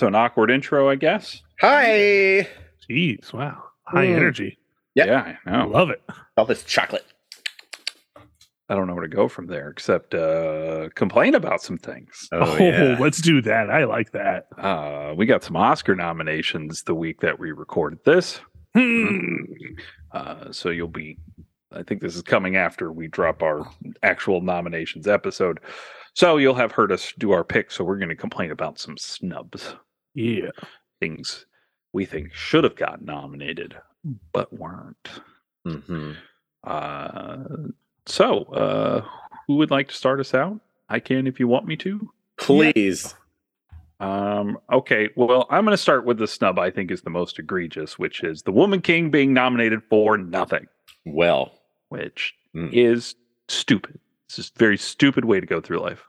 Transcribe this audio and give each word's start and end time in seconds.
So 0.00 0.06
an 0.06 0.14
awkward 0.14 0.50
intro, 0.50 0.88
I 0.88 0.94
guess. 0.94 1.42
Hi. 1.60 2.48
Jeez, 2.88 3.34
wow. 3.34 3.62
High 3.86 4.06
Mm. 4.06 4.16
energy. 4.16 4.58
Yep. 4.94 5.06
Yeah, 5.06 5.36
I 5.44 5.50
know. 5.58 5.68
Love 5.68 5.90
it. 5.90 6.00
All 6.38 6.46
this 6.46 6.64
chocolate. 6.64 7.04
I 8.70 8.74
don't 8.74 8.86
know 8.86 8.94
where 8.94 9.06
to 9.06 9.14
go 9.14 9.28
from 9.28 9.46
there 9.46 9.68
except 9.68 10.14
uh, 10.14 10.88
complain 10.94 11.34
about 11.34 11.60
some 11.60 11.76
things. 11.76 12.30
Oh, 12.32 12.56
yeah. 12.56 12.96
let's 12.98 13.20
do 13.20 13.42
that. 13.42 13.68
I 13.68 13.84
like 13.84 14.12
that. 14.12 14.46
Uh, 14.56 15.12
we 15.14 15.26
got 15.26 15.44
some 15.44 15.54
Oscar 15.56 15.94
nominations 15.94 16.82
the 16.84 16.94
week 16.94 17.20
that 17.20 17.38
we 17.38 17.52
recorded 17.52 17.98
this. 18.06 18.40
Hmm. 18.74 19.34
Uh, 20.12 20.50
so 20.50 20.70
you'll 20.70 20.88
be, 20.88 21.18
I 21.76 21.82
think 21.82 22.00
this 22.00 22.16
is 22.16 22.22
coming 22.22 22.56
after 22.56 22.90
we 22.90 23.06
drop 23.06 23.42
our 23.42 23.70
actual 24.02 24.40
nominations 24.40 25.06
episode. 25.06 25.60
So 26.14 26.38
you'll 26.38 26.54
have 26.54 26.72
heard 26.72 26.90
us 26.90 27.12
do 27.18 27.32
our 27.32 27.44
picks. 27.44 27.74
So 27.74 27.84
we're 27.84 27.98
going 27.98 28.08
to 28.08 28.16
complain 28.16 28.50
about 28.50 28.78
some 28.78 28.96
snubs, 28.96 29.74
Yeah. 30.14 30.50
things 31.00 31.46
we 31.92 32.04
think 32.06 32.32
should 32.34 32.64
have 32.64 32.76
gotten 32.76 33.04
nominated 33.06 33.76
but 34.32 34.52
weren't. 34.52 35.08
hmm 35.64 36.12
Uh, 36.64 37.38
so 38.06 38.44
uh, 38.44 39.04
who 39.46 39.56
would 39.56 39.70
like 39.70 39.88
to 39.88 39.94
start 39.94 40.20
us 40.20 40.34
out? 40.34 40.60
I 40.88 41.00
can 41.00 41.26
if 41.26 41.38
you 41.40 41.46
want 41.48 41.66
me 41.66 41.76
to. 41.76 42.10
Please. 42.36 43.14
Um, 44.00 44.58
okay, 44.72 45.10
well, 45.14 45.46
I'm 45.50 45.64
going 45.64 45.74
to 45.74 45.82
start 45.82 46.04
with 46.06 46.18
the 46.18 46.26
snub 46.26 46.58
I 46.58 46.70
think 46.70 46.90
is 46.90 47.02
the 47.02 47.10
most 47.10 47.38
egregious, 47.38 47.98
which 47.98 48.22
is 48.24 48.42
The 48.42 48.52
Woman 48.52 48.80
King 48.80 49.10
being 49.10 49.34
nominated 49.34 49.82
for 49.90 50.16
nothing, 50.16 50.66
Well. 51.04 51.52
which 51.88 52.34
Mm. 52.54 52.72
is 52.72 53.14
stupid. 53.48 54.00
It's 54.26 54.36
just 54.36 54.56
a 54.56 54.58
very 54.58 54.76
stupid 54.76 55.24
way 55.24 55.38
to 55.38 55.46
go 55.46 55.60
through 55.60 55.78
life. 55.80 56.02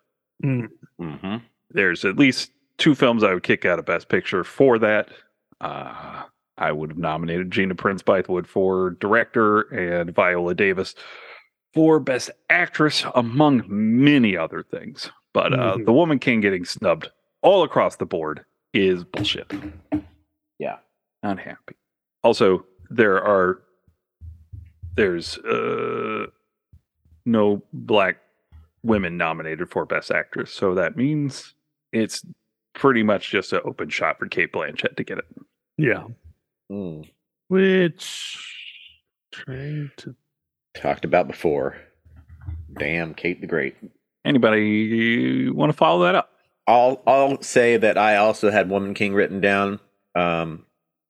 Mm. 0.43 0.70
hmm 0.99 1.35
There's 1.70 2.03
at 2.05 2.17
least 2.17 2.51
two 2.81 2.95
films 2.95 3.23
I 3.23 3.34
would 3.34 3.44
kick 3.44 3.63
out 3.66 3.80
of 3.80 3.85
Best 3.85 4.09
Picture 4.09 4.44
for 4.44 4.80
that. 4.80 5.09
Uh, 5.62 6.23
I 6.58 6.71
would 6.71 6.90
have 6.90 6.98
nominated 6.98 7.52
Gina 7.52 7.76
Prince 7.76 8.01
Bythewood 8.04 8.48
for 8.48 8.91
director 8.99 9.62
and 9.73 10.13
Viola 10.13 10.54
Davis 10.55 10.96
for 11.73 11.99
Best 11.99 12.29
Actress, 12.49 13.05
among 13.15 13.63
many 13.68 14.35
other 14.35 14.63
things. 14.63 15.10
But 15.34 15.54
uh, 15.54 15.77
Mhm. 15.77 15.85
The 15.85 15.93
Woman 15.93 16.20
King 16.20 16.41
getting 16.41 16.65
snubbed 16.65 17.10
all 17.41 17.63
across 17.63 17.96
the 17.96 18.05
board 18.05 18.43
is 18.73 19.04
bullshit. 19.04 19.51
Yeah. 20.60 20.77
unhappy. 21.23 21.76
Also, 22.23 22.66
there 22.90 23.23
are 23.23 23.62
there's 24.95 25.38
uh 25.40 26.26
no 27.26 27.62
black 27.73 28.18
women 28.84 29.16
nominated 29.18 29.70
for 29.70 29.85
best 29.85 30.10
actress, 30.12 30.51
so 30.51 30.73
that 30.76 30.98
means 30.98 31.54
it's 31.91 32.26
pretty 32.82 33.04
much 33.04 33.29
just 33.29 33.54
an 33.54 33.62
open 33.63 33.90
shot 33.90 34.18
for 34.18 34.27
Cate 34.27 34.51
Blanchett 34.51 34.96
to 34.98 35.04
get 35.04 35.20
it. 35.20 35.26
Yeah. 35.77 36.05
Mm. 36.71 37.07
Which 37.48 38.43
trying 39.32 39.91
to 39.98 40.15
Talked 40.73 41.05
about 41.05 41.27
before. 41.27 41.76
Damn, 42.79 43.13
Cate 43.13 43.40
the 43.40 43.46
Great. 43.46 43.76
Anybody 44.26 45.49
want 45.49 45.71
to 45.71 45.77
follow 45.77 46.05
that 46.05 46.15
up? 46.15 46.32
I'll 46.65 47.04
I'll 47.05 47.41
say 47.43 47.77
that 47.77 47.99
I 47.99 48.15
also 48.15 48.49
had 48.49 48.70
Woman 48.70 48.95
King 48.95 49.13
written 49.13 49.41
down. 49.41 49.79
Um, 50.16 50.66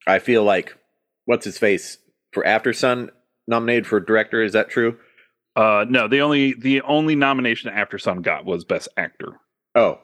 I 0.06 0.18
feel 0.18 0.44
like 0.44 0.76
what's 1.24 1.44
his 1.46 1.56
face 1.56 1.96
for 2.32 2.42
Aftersun 2.42 3.08
nominated 3.46 3.86
for 3.86 3.98
director. 3.98 4.42
Is 4.42 4.52
that 4.52 4.68
true? 4.68 4.98
Uh 5.56 5.86
no, 5.88 6.06
the 6.06 6.20
only 6.20 6.52
the 6.52 6.82
only 6.82 7.14
nomination 7.14 7.72
Aftersun 7.72 8.20
got 8.20 8.44
was 8.44 8.64
best 8.64 8.88
actor. 8.98 9.38
Oh, 9.74 10.00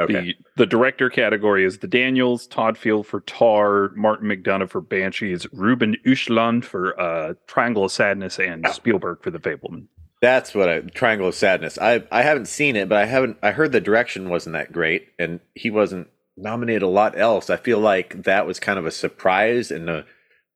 okay. 0.00 0.12
The 0.12 0.34
the 0.56 0.66
director 0.66 1.10
category 1.10 1.64
is 1.64 1.78
the 1.78 1.86
Daniels, 1.86 2.46
Todd 2.46 2.76
Field 2.78 3.06
for 3.06 3.20
Tar, 3.20 3.90
Martin 3.96 4.28
McDonagh 4.28 4.70
for 4.70 4.80
Banshees, 4.80 5.46
Ruben 5.52 5.96
Östlund 6.06 6.64
for 6.64 6.98
uh, 7.00 7.34
Triangle 7.46 7.84
of 7.84 7.92
Sadness, 7.92 8.38
and 8.38 8.66
Spielberg 8.68 9.22
for 9.22 9.30
The 9.30 9.38
Fabelman. 9.38 9.86
That's 10.20 10.54
what 10.54 10.68
I 10.68 10.80
Triangle 10.80 11.28
of 11.28 11.34
Sadness. 11.34 11.78
I 11.78 12.04
I 12.10 12.22
haven't 12.22 12.48
seen 12.48 12.76
it, 12.76 12.88
but 12.88 12.98
I 12.98 13.06
haven't. 13.06 13.38
I 13.42 13.52
heard 13.52 13.72
the 13.72 13.80
direction 13.80 14.28
wasn't 14.28 14.54
that 14.54 14.72
great, 14.72 15.08
and 15.18 15.40
he 15.54 15.70
wasn't 15.70 16.08
nominated 16.36 16.82
a 16.82 16.88
lot 16.88 17.18
else. 17.18 17.50
I 17.50 17.56
feel 17.56 17.78
like 17.78 18.24
that 18.24 18.46
was 18.46 18.60
kind 18.60 18.78
of 18.78 18.86
a 18.86 18.90
surprise 18.90 19.70
and 19.70 19.88
a 19.88 20.04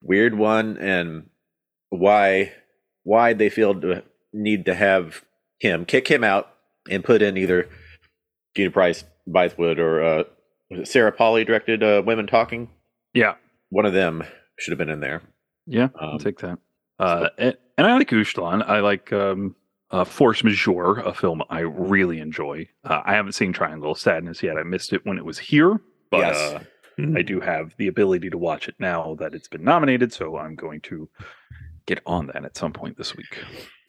weird 0.03 0.37
one, 0.37 0.79
and 0.79 1.29
why 1.91 2.53
why 3.05 3.33
they 3.33 3.49
feel 3.49 3.81
to 3.81 4.03
need 4.33 4.65
to 4.65 4.75
have 4.75 5.25
him 5.59 5.85
kick 5.85 6.09
him 6.09 6.25
out 6.25 6.53
and 6.91 7.05
put 7.05 7.23
in 7.23 7.37
either 7.37 7.69
Gina 8.57 8.71
Price, 8.71 9.05
Bythewood, 9.29 9.79
or 9.79 10.03
uh, 10.03 10.25
Sarah 10.85 11.13
Polley 11.13 11.45
directed 11.45 11.83
uh, 11.83 12.03
Women 12.05 12.27
Talking. 12.27 12.69
Yeah, 13.15 13.35
One 13.71 13.87
of 13.87 13.93
them 13.93 14.23
should 14.59 14.73
have 14.73 14.79
been 14.79 14.89
in 14.91 15.01
there. 15.01 15.23
yeah, 15.67 15.89
I'll 16.01 16.13
Um, 16.13 16.19
take 16.19 16.39
that. 16.41 16.59
Uh, 16.99 17.29
and, 17.39 17.57
and 17.79 17.87
I 17.87 17.95
like 17.97 18.09
Östlund. 18.11 18.67
I 18.69 18.81
like 18.81 19.13
um, 19.13 19.55
uh, 19.91 20.05
Force 20.05 20.43
Majeure, 20.45 20.99
a 21.01 21.13
film 21.13 21.43
I 21.51 21.61
really 21.61 22.21
enjoy. 22.21 22.69
Uh, 22.85 23.03
I 23.05 23.15
haven't 23.15 23.33
seen 23.33 23.53
Triangle 23.53 23.93
of 23.93 23.99
Sadness 23.99 24.43
yet. 24.43 24.57
I 24.57 24.63
missed 24.63 24.93
it 24.93 25.05
when 25.05 25.19
it 25.19 25.25
was 25.25 25.39
here, 25.39 25.81
but 26.11 26.19
Yes. 26.21 26.37
uh, 26.37 26.61
Mm. 26.99 27.17
I 27.19 27.23
do 27.23 27.41
have 27.41 27.75
the 27.79 27.89
ability 27.89 28.29
to 28.29 28.37
watch 28.37 28.69
it 28.69 28.75
now 28.79 29.15
that 29.19 29.33
it's 29.33 29.49
been 29.49 29.65
nominated, 29.65 30.13
so 30.13 30.37
I'm 30.37 30.55
going 30.55 30.83
to 30.83 31.09
get 31.87 32.03
on 32.05 32.27
that 32.27 32.45
at 32.45 32.55
some 32.55 32.75
point 32.75 32.99
this 32.99 33.17
week. 33.17 33.39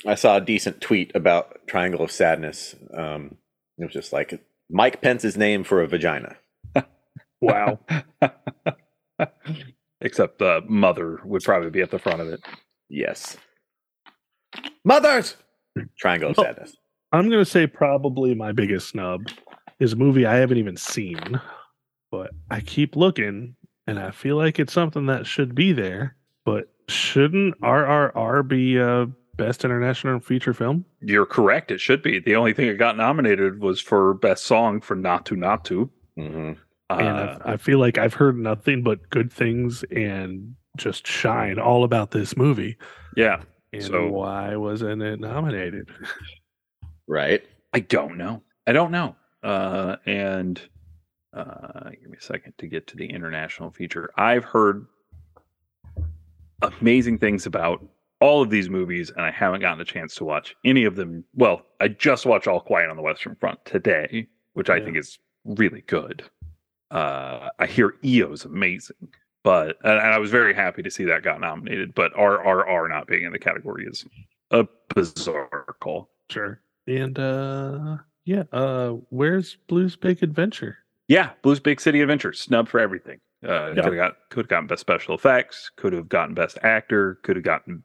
I 0.08 0.16
saw 0.16 0.38
a 0.38 0.42
decent 0.42 0.80
tweet 0.80 1.12
about 1.14 1.68
Triangle 1.68 2.02
of 2.02 2.12
Sadness. 2.14 2.76
Um, 2.94 3.36
it 3.78 3.84
was 3.84 3.92
just 3.94 4.14
like 4.14 4.42
Mike 4.70 5.02
Pence's 5.02 5.38
name 5.38 5.64
for 5.64 5.82
a 5.82 5.88
vagina. 5.88 6.36
wow. 7.42 7.80
Except 10.02 10.42
uh, 10.42 10.62
Mother 10.68 11.20
would 11.24 11.44
probably 11.44 11.70
be 11.70 11.82
at 11.82 11.92
the 11.92 12.00
front 12.00 12.22
of 12.22 12.28
it. 12.28 12.42
Yes. 12.90 13.38
Mothers! 14.84 15.38
Triangle 15.98 16.32
of 16.32 16.40
Oh. 16.40 16.44
Sadness. 16.44 16.76
I'm 17.12 17.30
gonna 17.30 17.46
say 17.46 17.68
probably 17.68 18.34
my 18.34 18.52
biggest 18.52 18.90
snub 18.90 19.28
is 19.80 19.94
a 19.94 19.96
movie 19.96 20.26
I 20.26 20.36
haven't 20.36 20.58
even 20.58 20.78
seen, 20.78 21.40
but 22.12 22.32
I 22.50 22.60
keep 22.62 22.96
looking 22.96 23.56
and 23.88 24.00
I 24.00 24.12
feel 24.12 24.36
like 24.36 24.60
it's 24.60 24.74
something 24.74 25.06
that 25.08 25.28
should 25.28 25.54
be 25.56 25.74
there. 25.74 26.16
But 26.46 26.66
shouldn't 26.90 27.60
RRR 27.62 28.48
be 28.48 28.80
uh, 28.80 29.06
best 29.36 29.66
international 29.66 30.20
feature 30.20 30.54
film? 30.54 30.86
You're 31.02 31.26
correct. 31.26 31.72
It 31.72 31.80
should 31.82 32.02
be. 32.02 32.20
The 32.20 32.36
only 32.36 32.54
thing 32.54 32.68
it 32.68 32.76
got 32.78 32.98
nominated 32.98 33.60
was 33.60 33.80
for 33.82 34.14
best 34.16 34.46
song 34.46 34.82
for 34.82 34.96
Naatu 34.96 35.36
Naatu. 35.38 35.90
hmm 36.16 36.54
Uh, 36.90 36.94
and 37.00 37.10
I, 37.10 37.40
I 37.54 37.58
feel 37.58 37.80
like 37.80 37.98
I've 37.98 38.14
heard 38.14 38.38
nothing 38.38 38.84
but 38.84 39.10
good 39.10 39.32
things 39.32 39.84
and 39.92 40.56
just 40.78 41.08
shine 41.08 41.58
all 41.60 41.84
about 41.84 42.12
this 42.12 42.36
movie. 42.38 42.78
yeah, 43.16 43.42
And 43.72 43.84
So- 43.84 44.10
why 44.10 44.56
wasn't 44.56 45.02
it 45.02 45.20
nominated? 45.20 45.90
Right. 47.08 47.44
I 47.74 47.80
don't 47.82 48.18
know. 48.18 48.42
I 48.68 48.72
don't 48.74 48.92
know. 48.92 49.16
Uh, 49.42 49.98
and 50.06 50.62
uh, 51.34 51.90
give 51.90 52.10
me 52.10 52.18
a 52.18 52.22
second 52.24 52.54
to 52.60 52.68
get 52.68 52.88
to 52.88 52.96
the 52.98 53.06
international 53.08 53.72
feature. 53.72 54.12
I've 54.18 54.44
heard 54.46 54.86
amazing 56.62 57.18
things 57.18 57.46
about 57.46 57.84
all 58.22 58.42
of 58.42 58.50
these 58.50 58.70
movies, 58.70 59.10
and 59.12 59.22
I 59.26 59.32
haven't 59.32 59.62
gotten 59.62 59.82
a 59.82 59.86
chance 59.86 60.16
to 60.16 60.24
watch 60.26 60.56
any 60.64 60.86
of 60.86 60.96
them. 60.96 61.24
Well, 61.34 61.66
I 61.80 61.90
just 61.90 62.26
watched 62.26 62.48
All 62.48 62.62
Quiet 62.62 62.90
on 62.90 62.96
the 62.96 63.02
Western 63.02 63.36
Front 63.36 63.64
today, 63.66 64.28
which 64.54 64.70
I 64.70 64.78
Yeah. 64.78 64.86
think 64.86 64.98
is 64.98 65.20
really 65.46 65.82
good. 65.82 66.24
Uh, 66.92 67.50
I 67.60 67.66
hear 67.66 67.96
EO's 68.04 68.46
amazing, 68.46 69.10
but 69.44 69.78
and 69.84 70.00
I 70.00 70.18
was 70.20 70.30
very 70.32 70.54
happy 70.54 70.84
to 70.84 70.92
see 70.92 71.04
that 71.06 71.24
got 71.24 71.42
nominated. 71.42 71.94
But 71.96 72.14
RRR 72.14 72.88
not 72.88 73.08
being 73.08 73.24
in 73.24 73.32
the 73.32 73.40
category 73.40 73.86
is 73.86 74.06
a 74.52 74.68
bizarre 74.94 75.76
call. 75.80 76.10
Sure. 76.30 76.62
And 76.88 77.18
uh 77.18 77.98
yeah, 78.26 78.44
uh 78.52 78.92
where's 79.10 79.56
Blues 79.68 79.96
Big 79.96 80.22
Adventure? 80.22 80.78
Yeah, 81.08 81.32
Blues 81.42 81.60
Big 81.60 81.82
City 81.82 82.00
Adventure 82.02 82.32
snub 82.32 82.70
for 82.70 82.80
everything. 82.80 83.20
Uh, 83.44 83.74
Yeah. 83.76 83.76
could 83.76 83.86
have 83.86 83.96
got 83.96 84.18
could 84.30 84.40
have 84.46 84.50
gotten 84.50 84.68
best 84.68 84.82
special 84.82 85.16
effects, 85.16 85.70
could 85.76 85.94
have 85.94 86.08
gotten 86.10 86.34
best 86.34 86.58
actor, 86.64 87.20
could 87.24 87.36
have 87.36 87.46
gotten 87.46 87.84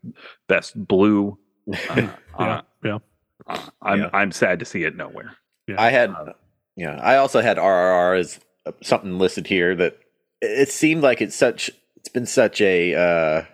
best 0.49 0.87
blue. 0.87 1.39
Uh, 1.91 1.95
Yeah, 1.97 2.15
uh, 2.39 2.63
yeah. 2.85 2.99
uh, 3.47 3.69
I'm 3.83 4.01
Yeah. 4.01 4.11
I'm 4.13 4.33
sad 4.33 4.59
to 4.61 4.65
see 4.65 4.85
it 4.85 4.97
nowhere. 4.97 5.37
Yeah. 5.67 5.81
I 5.81 5.91
had, 5.91 6.11
Uh, 6.11 6.33
yeah, 6.77 6.99
I 7.03 7.17
also 7.17 7.41
had 7.41 7.59
RRR 7.59 8.19
as 8.19 8.41
uh, 8.65 8.73
something 8.83 9.19
listed 9.19 9.47
here 9.47 9.75
that 9.75 9.99
it 10.41 10.71
seemed 10.71 11.03
like 11.03 11.21
it's 11.21 11.35
such, 11.37 11.71
it's 11.97 12.09
been 12.09 12.25
such 12.27 12.61
a 12.61 12.95
uh, 12.95 13.45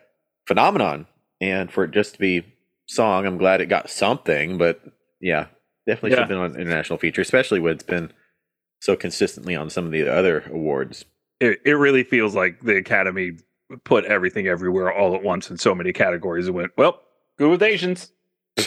phenomenon. 0.47 1.07
And 1.41 1.73
for 1.73 1.85
it 1.85 1.91
just 1.91 2.15
to 2.15 2.19
be 2.21 2.45
song, 2.87 3.27
I'm 3.27 3.39
glad 3.39 3.61
it 3.61 3.67
got 3.67 3.91
something, 3.91 4.59
but 4.59 4.81
yeah, 5.21 5.47
definitely 5.87 6.11
should 6.11 6.19
have 6.21 6.29
been 6.29 6.39
on 6.39 6.55
international 6.57 6.99
feature, 6.99 7.23
especially 7.23 7.59
when 7.59 7.73
it's 7.73 7.83
been 7.83 8.13
so 8.81 8.95
consistently 8.95 9.57
on 9.57 9.71
some 9.71 9.87
of 9.87 9.91
the 9.93 10.07
other 10.09 10.43
awards. 10.53 11.05
It 11.41 11.61
it 11.65 11.73
really 11.75 12.05
feels 12.05 12.35
like 12.35 12.61
the 12.61 12.77
Academy 12.77 13.33
put 13.85 14.05
everything 14.05 14.47
everywhere 14.47 14.93
all 14.93 15.15
at 15.15 15.23
once 15.23 15.51
in 15.51 15.57
so 15.59 15.75
many 15.75 15.93
categories 15.93 16.47
and 16.47 16.55
went, 16.55 16.73
well, 16.77 17.01
good 17.39 17.51
with 17.51 17.63
Asians. 17.63 18.13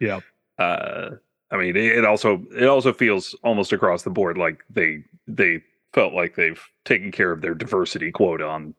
Yeah. 0.00 0.20
Uh, 0.58 1.10
I 1.50 1.56
mean, 1.56 1.76
it, 1.76 1.98
it 1.98 2.04
also 2.04 2.44
it 2.54 2.66
also 2.66 2.92
feels 2.92 3.34
almost 3.42 3.72
across 3.72 4.02
the 4.02 4.10
board 4.10 4.36
like 4.36 4.62
they 4.68 5.04
they 5.26 5.62
felt 5.94 6.12
like 6.14 6.34
they've 6.34 6.60
taken 6.84 7.10
care 7.12 7.30
of 7.32 7.40
their 7.40 7.54
diversity 7.54 8.10
quota 8.10 8.44
on 8.46 8.74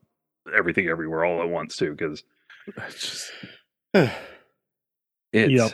everything 0.56 0.88
everywhere 0.88 1.24
all 1.25 1.42
at 1.42 1.50
once 1.50 1.77
too 1.77 1.92
because 1.92 2.24
It's 2.77 3.00
just 3.01 3.31
it's 5.33 5.51
Yep. 5.51 5.71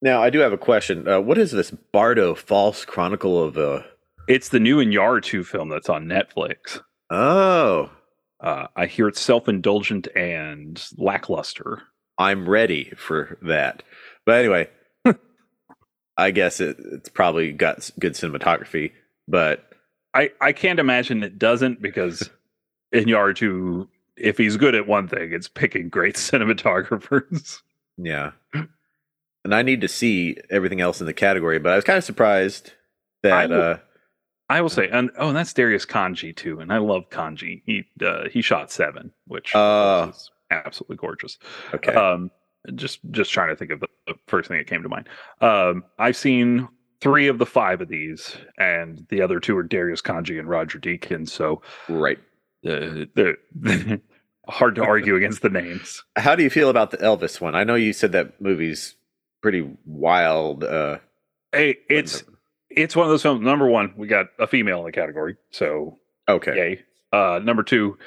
now 0.00 0.22
I 0.22 0.30
do 0.30 0.38
have 0.38 0.52
a 0.52 0.58
question. 0.58 1.06
Uh, 1.08 1.20
what 1.20 1.38
is 1.38 1.50
this 1.50 1.70
Bardo 1.70 2.34
False 2.34 2.84
Chronicle 2.84 3.42
of 3.42 3.58
uh 3.58 3.82
it's 4.32 4.48
the 4.48 4.60
new 4.60 4.78
Iñárritu 4.78 5.44
film 5.44 5.68
that's 5.68 5.88
on 5.90 6.06
Netflix. 6.06 6.80
Oh, 7.10 7.90
Uh, 8.40 8.66
I 8.74 8.86
hear 8.86 9.06
it's 9.08 9.20
self-indulgent 9.20 10.08
and 10.16 10.82
lackluster. 10.96 11.82
I'm 12.18 12.48
ready 12.48 12.92
for 12.96 13.38
that. 13.42 13.82
But 14.26 14.36
anyway, 14.38 14.68
I 16.16 16.30
guess 16.30 16.60
it, 16.60 16.76
it's 16.92 17.08
probably 17.08 17.52
got 17.52 17.88
good 17.98 18.14
cinematography, 18.14 18.92
but 19.28 19.64
I, 20.14 20.30
I 20.40 20.52
can't 20.52 20.80
imagine 20.80 21.22
it 21.22 21.38
doesn't 21.38 21.80
because 21.82 22.28
Iñárritu, 22.94 23.86
if 24.16 24.38
he's 24.38 24.56
good 24.56 24.74
at 24.74 24.86
one 24.88 25.08
thing, 25.08 25.32
it's 25.32 25.48
picking 25.48 25.88
great 25.88 26.14
cinematographers. 26.16 27.60
yeah. 27.98 28.32
And 29.44 29.54
I 29.54 29.62
need 29.62 29.80
to 29.82 29.88
see 29.88 30.36
everything 30.50 30.80
else 30.80 31.00
in 31.00 31.06
the 31.06 31.12
category, 31.12 31.58
but 31.58 31.72
I 31.72 31.76
was 31.76 31.84
kind 31.84 31.98
of 31.98 32.04
surprised 32.04 32.72
that 33.22 33.50
I 33.50 33.54
uh 33.54 33.78
I 34.52 34.60
will 34.60 34.68
say, 34.68 34.88
and 34.90 35.10
oh, 35.18 35.28
and 35.28 35.36
that's 35.36 35.52
Darius 35.52 35.86
Khondji 35.86 36.34
too, 36.36 36.60
and 36.60 36.72
I 36.72 36.78
love 36.78 37.08
Khondji. 37.10 37.62
He 37.66 37.84
uh, 38.04 38.28
he 38.30 38.42
shot 38.42 38.70
seven, 38.70 39.12
which 39.26 39.54
Uh, 39.54 40.08
is 40.10 40.30
absolutely 40.50 40.96
gorgeous. 40.96 41.38
okay. 41.74 41.94
Um, 41.94 42.30
just 42.74 43.00
just 43.10 43.32
trying 43.32 43.48
to 43.48 43.56
think 43.56 43.70
of 43.72 43.80
the, 43.80 43.88
the 44.06 44.14
first 44.28 44.48
thing 44.48 44.58
that 44.58 44.66
came 44.66 44.82
to 44.82 44.88
mind. 44.88 45.08
Um, 45.40 45.84
I've 45.98 46.16
seen 46.16 46.68
three 47.00 47.26
of 47.28 47.38
the 47.38 47.46
five 47.46 47.80
of 47.80 47.88
these, 47.88 48.36
and 48.58 49.04
the 49.08 49.20
other 49.22 49.40
two 49.40 49.56
are 49.56 49.62
Darius 49.64 50.00
Khondji 50.02 50.38
and 50.38 50.48
Roger 50.48 50.78
Deakins. 50.78 51.30
So 51.30 51.62
right. 51.88 52.18
uh, 52.64 53.06
they're 53.14 53.36
hard 54.48 54.76
to 54.76 54.84
argue 54.84 55.16
against 55.16 55.42
the 55.42 55.48
names. 55.50 56.04
How 56.16 56.36
do 56.36 56.42
you 56.42 56.50
feel 56.50 56.68
about 56.70 56.90
the 56.92 56.98
Elvis 56.98 57.40
one? 57.40 57.54
I 57.54 57.64
know 57.64 57.74
you 57.74 57.92
said 57.92 58.12
that 58.12 58.40
movie's 58.40 58.94
pretty 59.40 59.68
wild. 59.84 60.64
Uh, 60.64 60.98
Hey, 61.54 61.76
it's 61.90 62.24
it's 62.76 62.94
one 62.96 63.06
of 63.06 63.10
those 63.10 63.22
films. 63.22 63.40
Number 63.42 63.68
one, 63.68 63.92
we 63.96 64.06
got 64.06 64.26
a 64.38 64.46
female 64.46 64.80
in 64.80 64.84
the 64.86 64.92
category, 64.92 65.36
so 65.50 65.98
okay. 66.28 66.54
yay. 66.56 66.80
Uh, 67.12 67.40
number 67.42 67.62
two, 67.62 67.98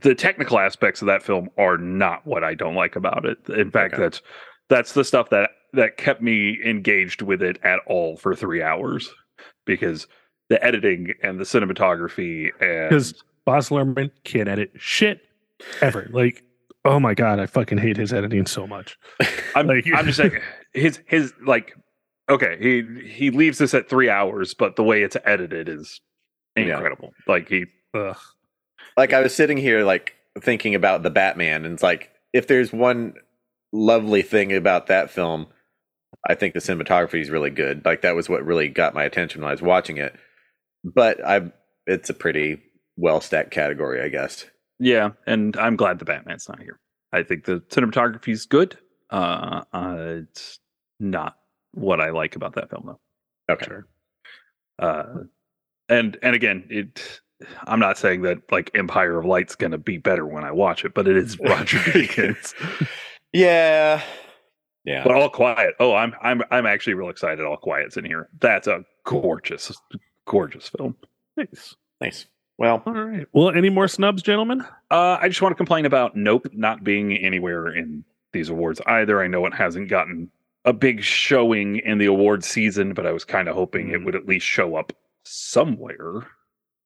the 0.00 0.14
technical 0.14 0.58
aspects 0.58 1.02
of 1.02 1.06
that 1.06 1.22
film 1.22 1.48
are 1.58 1.76
not 1.78 2.26
what 2.26 2.44
I 2.44 2.54
don't 2.54 2.74
like 2.74 2.96
about 2.96 3.24
it. 3.26 3.38
In 3.48 3.70
fact, 3.70 3.94
Okay. 3.94 4.02
that's 4.02 4.22
that's 4.68 4.92
the 4.94 5.04
stuff 5.04 5.30
that 5.30 5.50
that 5.72 5.96
kept 5.96 6.22
me 6.22 6.58
engaged 6.64 7.22
with 7.22 7.42
it 7.42 7.58
at 7.62 7.80
all 7.86 8.16
for 8.16 8.34
three 8.34 8.62
hours 8.62 9.10
because 9.66 10.06
the 10.48 10.62
editing 10.64 11.12
and 11.22 11.38
the 11.38 11.44
cinematography 11.44 12.50
and 12.60 12.90
'Cause- 12.90 13.22
Baz 13.46 13.68
Luhrmann 13.70 14.10
can't 14.24 14.48
edit 14.48 14.70
shit 14.76 15.22
ever. 15.80 16.08
Like, 16.10 16.42
oh 16.84 17.00
my 17.00 17.14
god, 17.14 17.40
I 17.40 17.46
fucking 17.46 17.78
hate 17.78 17.96
his 17.96 18.12
editing 18.12 18.46
so 18.46 18.66
much. 18.66 18.98
I'm, 19.54 19.66
like- 19.66 19.86
I'm 19.94 20.04
just 20.06 20.18
saying 20.18 20.38
his 20.74 21.00
his 21.06 21.32
like 21.46 21.74
okay 22.30 22.56
he 22.60 23.08
he 23.08 23.30
leaves 23.30 23.58
this 23.58 23.74
at 23.74 23.88
three 23.88 24.08
hours 24.08 24.54
but 24.54 24.76
the 24.76 24.84
way 24.84 25.02
it's 25.02 25.16
edited 25.24 25.68
is 25.68 26.00
Yeah. 26.56 26.74
incredible 26.74 27.10
like 27.26 27.48
he 27.48 27.66
Ugh. 27.94 28.16
like 28.96 29.12
I 29.12 29.20
was 29.20 29.34
sitting 29.34 29.56
here 29.56 29.84
like 29.84 30.14
thinking 30.40 30.74
about 30.76 31.02
the 31.02 31.10
Batman, 31.10 31.64
and 31.64 31.74
it's 31.74 31.82
like 31.82 32.10
if 32.32 32.46
there's 32.46 32.72
one 32.72 33.14
lovely 33.72 34.22
thing 34.22 34.52
about 34.54 34.86
that 34.86 35.10
film, 35.10 35.48
I 36.28 36.34
think 36.36 36.54
the 36.54 36.60
cinematography 36.60 37.20
is 37.20 37.30
really 37.30 37.50
good. 37.50 37.84
Like 37.84 38.02
that 38.02 38.14
was 38.14 38.28
what 38.28 38.44
really 38.46 38.68
got 38.68 38.94
my 38.94 39.02
attention 39.02 39.40
when 39.40 39.48
I 39.48 39.52
was 39.52 39.60
watching 39.62 39.96
it. 39.96 40.14
But 40.84 41.24
I, 41.26 41.50
it's 41.86 42.08
a 42.10 42.14
pretty 42.14 42.62
well 42.96 43.20
stacked 43.20 43.50
category, 43.50 44.00
I 44.00 44.08
guess. 44.08 44.46
Yeah, 44.78 45.10
and 45.26 45.56
I'm 45.56 45.74
glad 45.76 45.98
the 45.98 46.04
Batman's 46.04 46.48
not 46.48 46.60
here. 46.62 46.78
I 47.12 47.24
think 47.24 47.44
the 47.44 47.60
cinematography 47.70 48.28
is 48.28 48.46
good. 48.46 48.78
Uh, 49.10 49.62
uh, 49.72 49.96
it's 50.22 50.60
not 51.00 51.36
what 51.72 52.00
I 52.00 52.10
like 52.10 52.36
about 52.36 52.54
that 52.54 52.70
film, 52.70 52.84
though. 52.86 53.00
Okay. 53.52 53.66
Sure. 53.66 53.86
Uh, 54.78 55.04
and 55.88 56.16
and 56.22 56.34
again, 56.34 56.66
it. 56.70 57.20
I'm 57.66 57.80
not 57.80 57.96
saying 57.96 58.22
that 58.22 58.38
like 58.52 58.70
Empire 58.74 59.18
of 59.18 59.24
Light's 59.24 59.54
going 59.56 59.72
to 59.72 59.78
be 59.78 59.96
better 59.96 60.26
when 60.26 60.44
I 60.44 60.52
watch 60.52 60.84
it, 60.84 60.94
but 60.94 61.08
it 61.08 61.16
is 61.16 61.38
Roger 61.40 61.78
Deakins. 61.78 62.54
Yeah. 63.32 64.02
Yeah. 64.84 65.04
but 65.04 65.14
All 65.14 65.30
Quiet. 65.30 65.74
Oh, 65.80 65.94
I'm 65.94 66.14
I'm 66.22 66.42
I'm 66.50 66.66
actually 66.66 66.94
real 66.94 67.08
excited. 67.08 67.44
All 67.44 67.56
Quiet's 67.56 67.96
in 67.96 68.04
here. 68.04 68.28
That's 68.40 68.66
a 68.66 68.84
gorgeous, 69.04 69.72
gorgeous 70.26 70.68
film. 70.68 70.96
Nice. 71.36 71.74
nice. 72.00 72.26
Well, 72.58 72.82
All 72.84 72.92
right. 72.92 73.26
Well, 73.32 73.50
any 73.50 73.70
more 73.70 73.88
snubs, 73.88 74.22
gentlemen? 74.22 74.60
Uh, 74.90 75.16
I 75.18 75.28
just 75.28 75.40
want 75.40 75.52
to 75.52 75.56
complain 75.56 75.86
about 75.86 76.14
Nope 76.14 76.46
not 76.52 76.84
being 76.84 77.16
anywhere 77.16 77.68
in 77.68 78.04
these 78.32 78.50
awards 78.50 78.82
either. 78.86 79.22
I 79.22 79.28
know 79.28 79.46
it 79.46 79.54
hasn't 79.54 79.88
gotten 79.88 80.30
a 80.64 80.72
big 80.72 81.02
showing 81.02 81.76
in 81.76 81.98
the 81.98 82.06
award 82.06 82.44
season, 82.44 82.92
but 82.94 83.06
I 83.06 83.12
was 83.12 83.24
kind 83.24 83.48
of 83.48 83.54
hoping 83.54 83.90
it 83.90 84.00
Mm. 84.00 84.04
would 84.04 84.14
at 84.14 84.26
least 84.26 84.46
show 84.46 84.76
up 84.76 84.92
somewhere. 85.24 86.26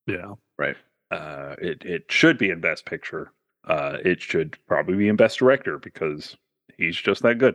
Yeah. 0.06 0.34
Right. 0.58 0.76
Uh, 1.10 1.54
it 1.60 1.84
it 1.84 2.04
should 2.10 2.38
be 2.38 2.50
in 2.50 2.60
Best 2.60 2.86
Picture. 2.86 3.32
Uh, 3.66 3.98
it 4.04 4.20
should 4.20 4.58
probably 4.66 4.96
be 4.96 5.08
in 5.08 5.16
Best 5.16 5.38
Director 5.38 5.78
because 5.78 6.36
he's 6.76 6.96
just 6.96 7.22
that 7.22 7.38
good. 7.38 7.54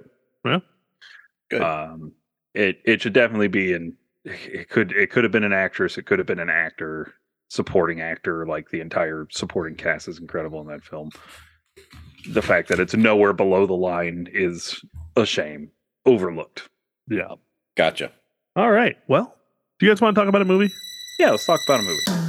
good. 1.50 1.62
Um, 1.62 2.14
it 2.54 2.80
it 2.86 3.02
should 3.02 3.14
definitely 3.14 3.48
be 3.48 3.74
in. 3.74 3.96
It 4.26 4.70
could 4.70 4.92
it 4.92 5.12
could 5.12 5.24
have 5.24 5.32
been 5.32 5.44
an 5.44 5.54
actress. 5.54 5.98
It 5.98 6.06
could 6.06 6.20
have 6.20 6.26
been 6.28 6.40
an 6.40 6.50
actor, 6.50 7.14
supporting 7.50 8.02
actor. 8.02 8.46
Like 8.46 8.70
the 8.70 8.82
entire 8.82 9.28
supporting 9.32 9.76
cast 9.76 10.08
is 10.08 10.20
incredible 10.20 10.62
in 10.62 10.68
that 10.68 10.84
film. 10.84 11.10
The 12.32 12.42
fact 12.42 12.68
that 12.70 12.80
it's 12.80 12.96
nowhere 12.96 13.34
below 13.34 13.66
the 13.66 13.74
line 13.74 14.28
is 14.32 14.80
a 15.16 15.26
shame. 15.26 15.72
Overlooked. 16.06 16.70
Yeah. 17.10 17.36
gotcha. 17.76 18.12
All 18.56 18.72
right. 18.72 18.98
Well, 19.08 19.36
do 19.80 19.86
you 19.86 19.92
guys 19.92 20.02
want 20.02 20.16
to 20.16 20.22
talk 20.22 20.28
about 20.28 20.42
a 20.42 20.46
movie? 20.46 20.70
Yeah, 21.20 21.32
let's 21.32 21.46
talk 21.46 21.60
about 21.68 21.80
a 21.80 21.84
movie. 21.84 22.29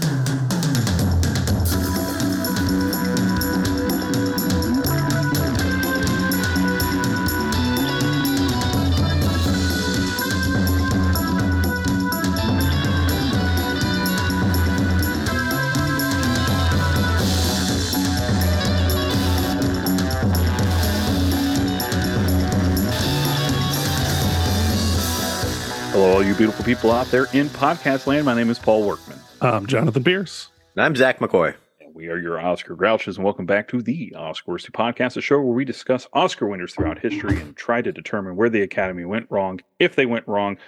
Hello, 25.92 26.12
all 26.12 26.22
you 26.22 26.34
beautiful 26.34 26.64
people 26.64 26.92
out 26.92 27.08
there 27.08 27.26
in 27.32 27.48
podcast 27.48 28.06
land. 28.06 28.24
My 28.24 28.34
name 28.34 28.48
is 28.48 28.60
Paul 28.60 28.86
Workman. 28.86 29.18
I'm 29.40 29.66
Jonathan 29.66 30.04
Pierce. 30.04 30.48
And 30.76 30.84
I'm 30.84 30.94
Zach 30.94 31.18
McCoy. 31.18 31.54
And 31.80 31.92
we 31.94 32.08
are 32.08 32.16
your 32.16 32.38
Oscar 32.38 32.76
Grouches, 32.76 33.16
and 33.16 33.24
welcome 33.24 33.44
back 33.44 33.66
to 33.68 33.82
the 33.82 34.14
Oscar 34.14 34.52
Worsty 34.52 34.70
Podcast, 34.70 35.16
a 35.16 35.20
show 35.20 35.40
where 35.40 35.52
we 35.52 35.64
discuss 35.64 36.06
Oscar 36.12 36.46
winners 36.46 36.74
throughout 36.74 37.00
history 37.00 37.40
and 37.40 37.56
try 37.56 37.82
to 37.82 37.90
determine 37.90 38.36
where 38.36 38.48
the 38.48 38.62
Academy 38.62 39.04
went 39.04 39.26
wrong. 39.30 39.60
If 39.80 39.96
they 39.96 40.06
went 40.06 40.28
wrong, 40.28 40.58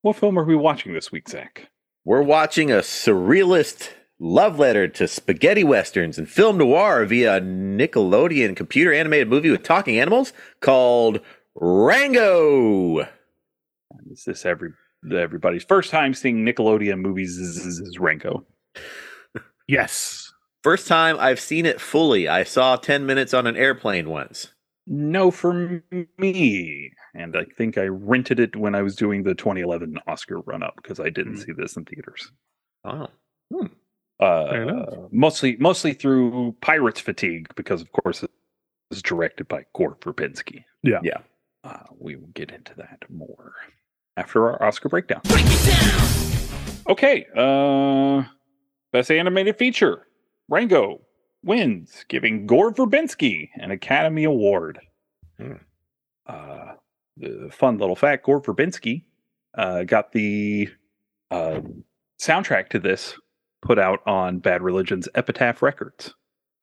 what 0.00 0.16
film 0.16 0.38
are 0.38 0.44
we 0.44 0.56
watching 0.56 0.94
this 0.94 1.12
week, 1.12 1.28
Zach? 1.28 1.68
We're 2.06 2.22
watching 2.22 2.70
a 2.72 2.76
surrealist 2.76 3.90
love 4.18 4.58
letter 4.58 4.88
to 4.88 5.06
spaghetti 5.06 5.62
westerns 5.64 6.16
and 6.18 6.26
film 6.28 6.56
noir 6.56 7.04
via 7.04 7.36
a 7.36 7.40
Nickelodeon 7.40 8.56
computer 8.56 8.94
animated 8.94 9.28
movie 9.28 9.50
with 9.50 9.62
talking 9.62 9.98
animals 10.00 10.32
called 10.60 11.20
Rango. 11.54 13.08
Is 14.10 14.24
this 14.24 14.44
every 14.46 14.70
everybody's 15.14 15.64
first 15.64 15.90
time 15.90 16.14
seeing 16.14 16.44
Nickelodeon 16.44 17.00
movies? 17.00 17.36
Is, 17.38 17.58
is, 17.64 17.78
is 17.80 17.98
Renko? 17.98 18.44
Yes. 19.66 20.30
First 20.62 20.86
time 20.86 21.16
I've 21.18 21.40
seen 21.40 21.64
it 21.64 21.80
fully. 21.80 22.28
I 22.28 22.42
saw 22.44 22.76
10 22.76 23.06
minutes 23.06 23.32
on 23.32 23.46
an 23.46 23.56
airplane 23.56 24.10
once. 24.10 24.48
No, 24.86 25.30
for 25.30 25.82
me. 26.18 26.90
And 27.14 27.34
I 27.34 27.44
think 27.56 27.78
I 27.78 27.84
rented 27.86 28.40
it 28.40 28.56
when 28.56 28.74
I 28.74 28.82
was 28.82 28.94
doing 28.94 29.22
the 29.22 29.34
2011 29.34 29.98
Oscar 30.06 30.40
run 30.40 30.62
up 30.62 30.74
because 30.76 31.00
I 31.00 31.08
didn't 31.08 31.36
Hmm. 31.36 31.40
see 31.40 31.52
this 31.52 31.76
in 31.76 31.86
theaters. 31.86 32.30
Oh. 32.84 33.08
Fair 34.20 34.62
enough. 34.68 34.88
Uh, 34.88 34.96
mostly, 35.10 35.56
mostly 35.56 35.94
through 35.94 36.54
Pirates 36.60 37.00
Fatigue, 37.00 37.48
because 37.56 37.80
of 37.80 37.90
course 37.92 38.22
it 38.22 38.30
was 38.90 39.00
directed 39.00 39.48
by 39.48 39.64
Gore 39.74 39.96
Verbinski. 39.96 40.64
Yeah. 40.82 41.00
Yeah. 41.02 41.18
Uh, 41.62 41.84
we 41.98 42.16
will 42.16 42.28
get 42.34 42.50
into 42.50 42.74
that 42.76 43.02
more 43.08 43.54
after 44.16 44.50
our 44.50 44.62
Oscar 44.62 44.88
breakdown. 44.88 45.20
Okay, 46.86 47.26
uh, 47.36 48.24
best 48.92 49.10
animated 49.10 49.56
feature, 49.56 50.06
Rango 50.48 51.00
wins, 51.42 52.04
giving 52.08 52.46
Gore 52.46 52.72
Verbinski 52.72 53.48
an 53.56 53.70
Academy 53.70 54.24
Award. 54.24 54.78
Hmm. 55.38 55.52
Uh, 56.26 56.72
the 57.16 57.48
fun 57.52 57.78
little 57.78 57.96
fact: 57.96 58.24
Gore 58.26 58.42
Verbinski 58.42 59.04
uh, 59.56 59.84
got 59.84 60.12
the 60.12 60.68
uh, 61.30 61.60
soundtrack 62.20 62.68
to 62.70 62.78
this 62.78 63.14
put 63.62 63.78
out 63.78 64.00
on 64.06 64.38
Bad 64.40 64.60
Religion's 64.60 65.08
Epitaph 65.14 65.62
Records. 65.62 66.14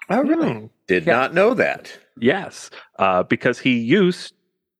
Oh, 0.09 0.21
really? 0.21 0.47
Oh, 0.49 0.69
Did 0.87 1.07
Yeah. 1.07 1.13
not 1.13 1.33
know 1.33 1.53
that. 1.55 1.97
Yes, 2.19 2.69
uh, 2.99 3.23
because 3.23 3.57
he 3.57 3.79
used 3.79 4.33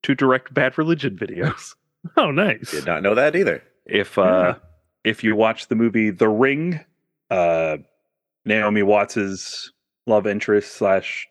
to 0.04 0.14
direct 0.14 0.54
Bad 0.54 0.78
Religion 0.78 1.18
videos. 1.18 1.74
oh, 2.18 2.32
nice. 2.32 2.72
Did 2.72 2.86
not 2.86 3.04
know 3.04 3.16
that 3.16 3.36
either. 3.36 3.64
if 3.86 4.18
uh, 4.18 4.56
if 5.04 5.24
you 5.24 5.36
watch 5.36 5.68
the 5.68 5.76
movie 5.76 6.10
The 6.12 6.30
Ring, 6.30 6.80
uh, 7.30 7.78
Naomi 8.46 8.84
Watts's 8.84 9.72
love 10.08 10.26
interest 10.28 10.74
slash 10.74 11.28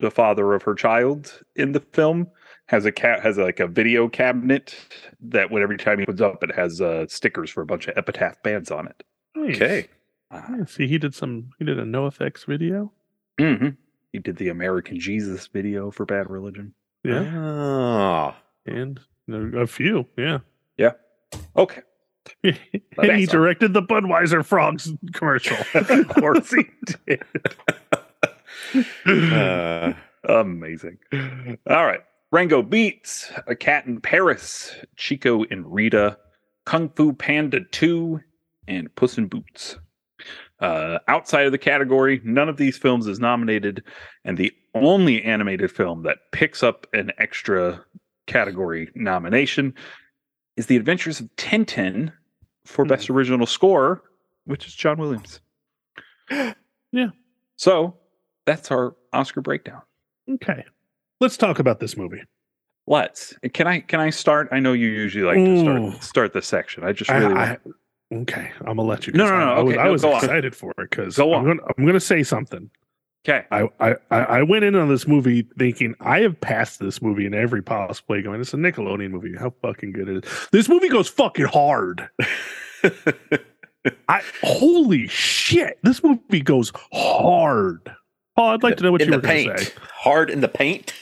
the 0.00 0.10
father 0.10 0.52
of 0.54 0.62
her 0.62 0.74
child 0.74 1.40
in 1.54 1.72
the 1.72 1.80
film 1.80 2.26
has 2.66 2.84
a 2.84 2.92
cat 2.92 3.22
has 3.22 3.38
like 3.38 3.60
a 3.60 3.66
video 3.66 4.08
cabinet 4.08 4.74
that 5.20 5.50
when 5.50 5.62
every 5.62 5.78
time 5.78 5.98
he 5.98 6.04
puts 6.06 6.20
up 6.20 6.42
it 6.42 6.54
has 6.54 6.80
uh, 6.80 7.06
stickers 7.08 7.48
for 7.48 7.62
a 7.62 7.66
bunch 7.66 7.86
of 7.88 7.96
epitaph 7.96 8.42
bands 8.42 8.70
on 8.70 8.86
it. 8.88 9.02
Nice. 9.34 9.56
Okay. 9.56 9.88
Yeah, 10.32 10.64
see, 10.66 10.88
he 10.88 10.98
did 10.98 11.14
some. 11.14 11.50
He 11.58 11.64
did 11.64 11.78
a 11.78 11.84
NOFX 11.84 12.44
video. 12.46 12.92
Mm-hmm. 13.38 13.68
He 14.12 14.18
did 14.18 14.36
the 14.36 14.48
American 14.48 14.98
Jesus 14.98 15.46
video 15.46 15.90
for 15.90 16.04
Bad 16.04 16.28
Religion. 16.30 16.74
Yeah, 17.04 17.20
Oh. 17.32 18.34
And 18.66 19.00
a 19.28 19.66
few. 19.66 20.06
Yeah, 20.16 20.38
yeah. 20.76 20.92
Okay, 21.56 21.82
and 22.44 23.12
he 23.16 23.26
directed 23.26 23.72
the 23.72 23.82
Budweiser 23.82 24.44
frogs 24.44 24.92
commercial. 25.12 25.56
of 25.74 26.08
course 26.08 26.52
he 26.52 26.64
did. 29.04 29.32
Uh, 29.32 29.92
Amazing. 30.28 30.98
All 31.68 31.86
right. 31.86 32.00
Rango 32.32 32.62
Beats, 32.62 33.32
A 33.46 33.54
Cat 33.54 33.86
in 33.86 34.00
Paris, 34.00 34.74
Chico 34.96 35.44
and 35.44 35.72
Rita, 35.72 36.18
Kung 36.64 36.88
Fu 36.90 37.12
Panda 37.12 37.60
2, 37.70 38.20
and 38.66 38.92
Puss 38.96 39.16
in 39.16 39.28
Boots. 39.28 39.78
Uh, 40.58 40.98
outside 41.06 41.46
of 41.46 41.52
the 41.52 41.58
category, 41.58 42.20
none 42.24 42.48
of 42.48 42.56
these 42.56 42.76
films 42.76 43.06
is 43.06 43.20
nominated, 43.20 43.84
and 44.24 44.36
the 44.36 44.52
only 44.74 45.22
animated 45.22 45.70
film 45.70 46.02
that 46.02 46.18
picks 46.32 46.62
up 46.62 46.86
an 46.92 47.12
extra 47.18 47.84
category 48.26 48.90
nomination 48.94 49.74
is 50.56 50.66
The 50.66 50.76
Adventures 50.76 51.20
of 51.20 51.28
Tintin 51.36 52.12
for 52.64 52.84
Hmm. 52.84 52.88
Best 52.90 53.10
Original 53.10 53.46
Score, 53.46 54.02
which 54.44 54.66
is 54.66 54.74
John 54.74 54.98
Williams. 54.98 55.40
Yeah. 56.92 57.08
So 57.56 57.96
that's 58.46 58.70
our 58.70 58.94
Oscar 59.12 59.40
breakdown. 59.42 59.82
okay, 60.30 60.64
let's 61.20 61.36
talk 61.36 61.58
about 61.58 61.78
this 61.80 61.96
movie. 61.96 62.22
Let's. 62.86 63.34
Can 63.52 63.66
I 63.66 63.80
can 63.80 64.00
I 64.00 64.10
start? 64.10 64.48
I 64.52 64.60
know 64.60 64.72
you 64.72 64.88
usually 64.88 65.24
like 65.24 65.36
to 65.36 65.60
start 65.60 66.02
start 66.02 66.32
the 66.32 66.40
section. 66.42 66.84
I 66.84 66.92
just 66.92 67.10
really 67.10 67.34
I- 67.34 67.58
want, 68.12 68.22
okay, 68.30 68.50
I'm 68.60 68.76
gonna 68.76 68.82
let 68.84 69.06
you. 69.06 69.12
No, 69.12 69.26
no, 69.28 69.38
no, 69.38 69.44
I, 69.52 69.56
I 69.58 69.60
was, 69.62 69.72
okay, 69.74 69.82
I 69.82 69.88
was 69.90 70.02
go 70.02 70.12
on. 70.12 70.16
excited 70.24 70.54
for 70.54 70.70
it 70.78 70.90
because 70.90 71.16
Go 71.16 71.34
I'm 71.34 71.40
on. 71.40 71.56
gonna, 71.58 71.72
I'm 71.76 71.84
gonna 71.86 72.00
say 72.00 72.22
something. 72.22 72.70
Okay. 73.28 73.44
I, 73.50 73.68
I, 73.80 73.96
I 74.10 74.18
I 74.18 74.42
went 74.42 74.64
in 74.64 74.76
on 74.76 74.88
this 74.88 75.08
movie 75.08 75.48
thinking 75.58 75.96
I 75.98 76.20
have 76.20 76.40
passed 76.40 76.78
this 76.78 77.02
movie 77.02 77.26
in 77.26 77.34
every 77.34 77.60
possible 77.60 78.14
way. 78.14 78.22
Going, 78.22 78.40
it's 78.40 78.54
a 78.54 78.56
Nickelodeon 78.56 79.10
movie. 79.10 79.34
How 79.36 79.52
fucking 79.62 79.92
good 79.92 80.08
it 80.08 80.24
is. 80.24 80.48
This 80.52 80.68
movie 80.68 80.88
goes 80.88 81.08
fucking 81.08 81.46
hard. 81.46 82.08
I 84.08 84.22
holy 84.42 85.08
shit. 85.08 85.78
This 85.82 86.04
movie 86.04 86.40
goes 86.40 86.70
hard. 86.92 87.80
Paul, 88.36 88.50
I'd 88.50 88.62
like 88.62 88.76
to 88.76 88.84
know 88.84 88.92
what 88.92 89.00
in 89.00 89.08
you 89.08 89.12
the 89.12 89.18
were 89.18 89.22
going 89.22 89.56
to 89.56 89.64
say. 89.64 89.72
Hard 89.92 90.30
in 90.30 90.40
the 90.40 90.48
paint. 90.48 90.92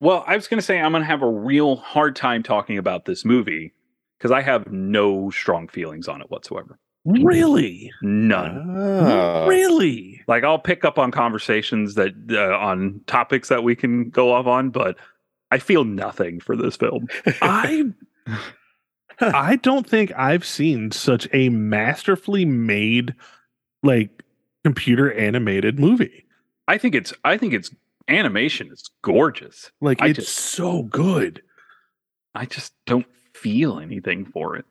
Well, 0.00 0.22
I 0.28 0.36
was 0.36 0.46
going 0.46 0.58
to 0.58 0.64
say 0.64 0.80
I'm 0.80 0.92
going 0.92 1.02
to 1.02 1.06
have 1.06 1.22
a 1.22 1.30
real 1.30 1.76
hard 1.76 2.14
time 2.14 2.44
talking 2.44 2.78
about 2.78 3.04
this 3.04 3.24
movie 3.24 3.72
because 4.16 4.30
I 4.30 4.42
have 4.42 4.70
no 4.70 5.30
strong 5.30 5.66
feelings 5.66 6.06
on 6.06 6.20
it 6.20 6.30
whatsoever. 6.30 6.78
Really, 7.04 7.90
None. 8.02 8.76
Oh. 8.76 9.46
really. 9.46 10.22
Like 10.28 10.44
I'll 10.44 10.58
pick 10.58 10.84
up 10.84 10.98
on 10.98 11.10
conversations 11.10 11.94
that 11.94 12.12
uh, 12.30 12.58
on 12.58 13.00
topics 13.06 13.48
that 13.48 13.62
we 13.62 13.74
can 13.74 14.10
go 14.10 14.32
off 14.32 14.46
on, 14.46 14.70
but 14.70 14.96
I 15.50 15.58
feel 15.58 15.84
nothing 15.84 16.38
for 16.40 16.54
this 16.56 16.76
film. 16.76 17.08
I 17.40 17.84
I 19.20 19.56
don't 19.56 19.88
think 19.88 20.12
I've 20.16 20.44
seen 20.44 20.90
such 20.90 21.26
a 21.32 21.48
masterfully 21.48 22.44
made 22.44 23.14
like 23.82 24.22
computer 24.64 25.10
animated 25.12 25.78
movie. 25.78 26.26
I 26.66 26.76
think 26.78 26.94
it's 26.94 27.14
I 27.24 27.38
think 27.38 27.54
it's 27.54 27.74
animation 28.08 28.70
is 28.70 28.84
gorgeous. 29.02 29.70
Like 29.80 30.02
I 30.02 30.08
it's 30.08 30.18
just- 30.18 30.34
so 30.36 30.82
good. 30.82 31.42
I 32.34 32.44
just 32.44 32.74
don't 32.86 33.06
feel 33.34 33.78
anything 33.80 34.26
for 34.26 34.56
it. 34.56 34.66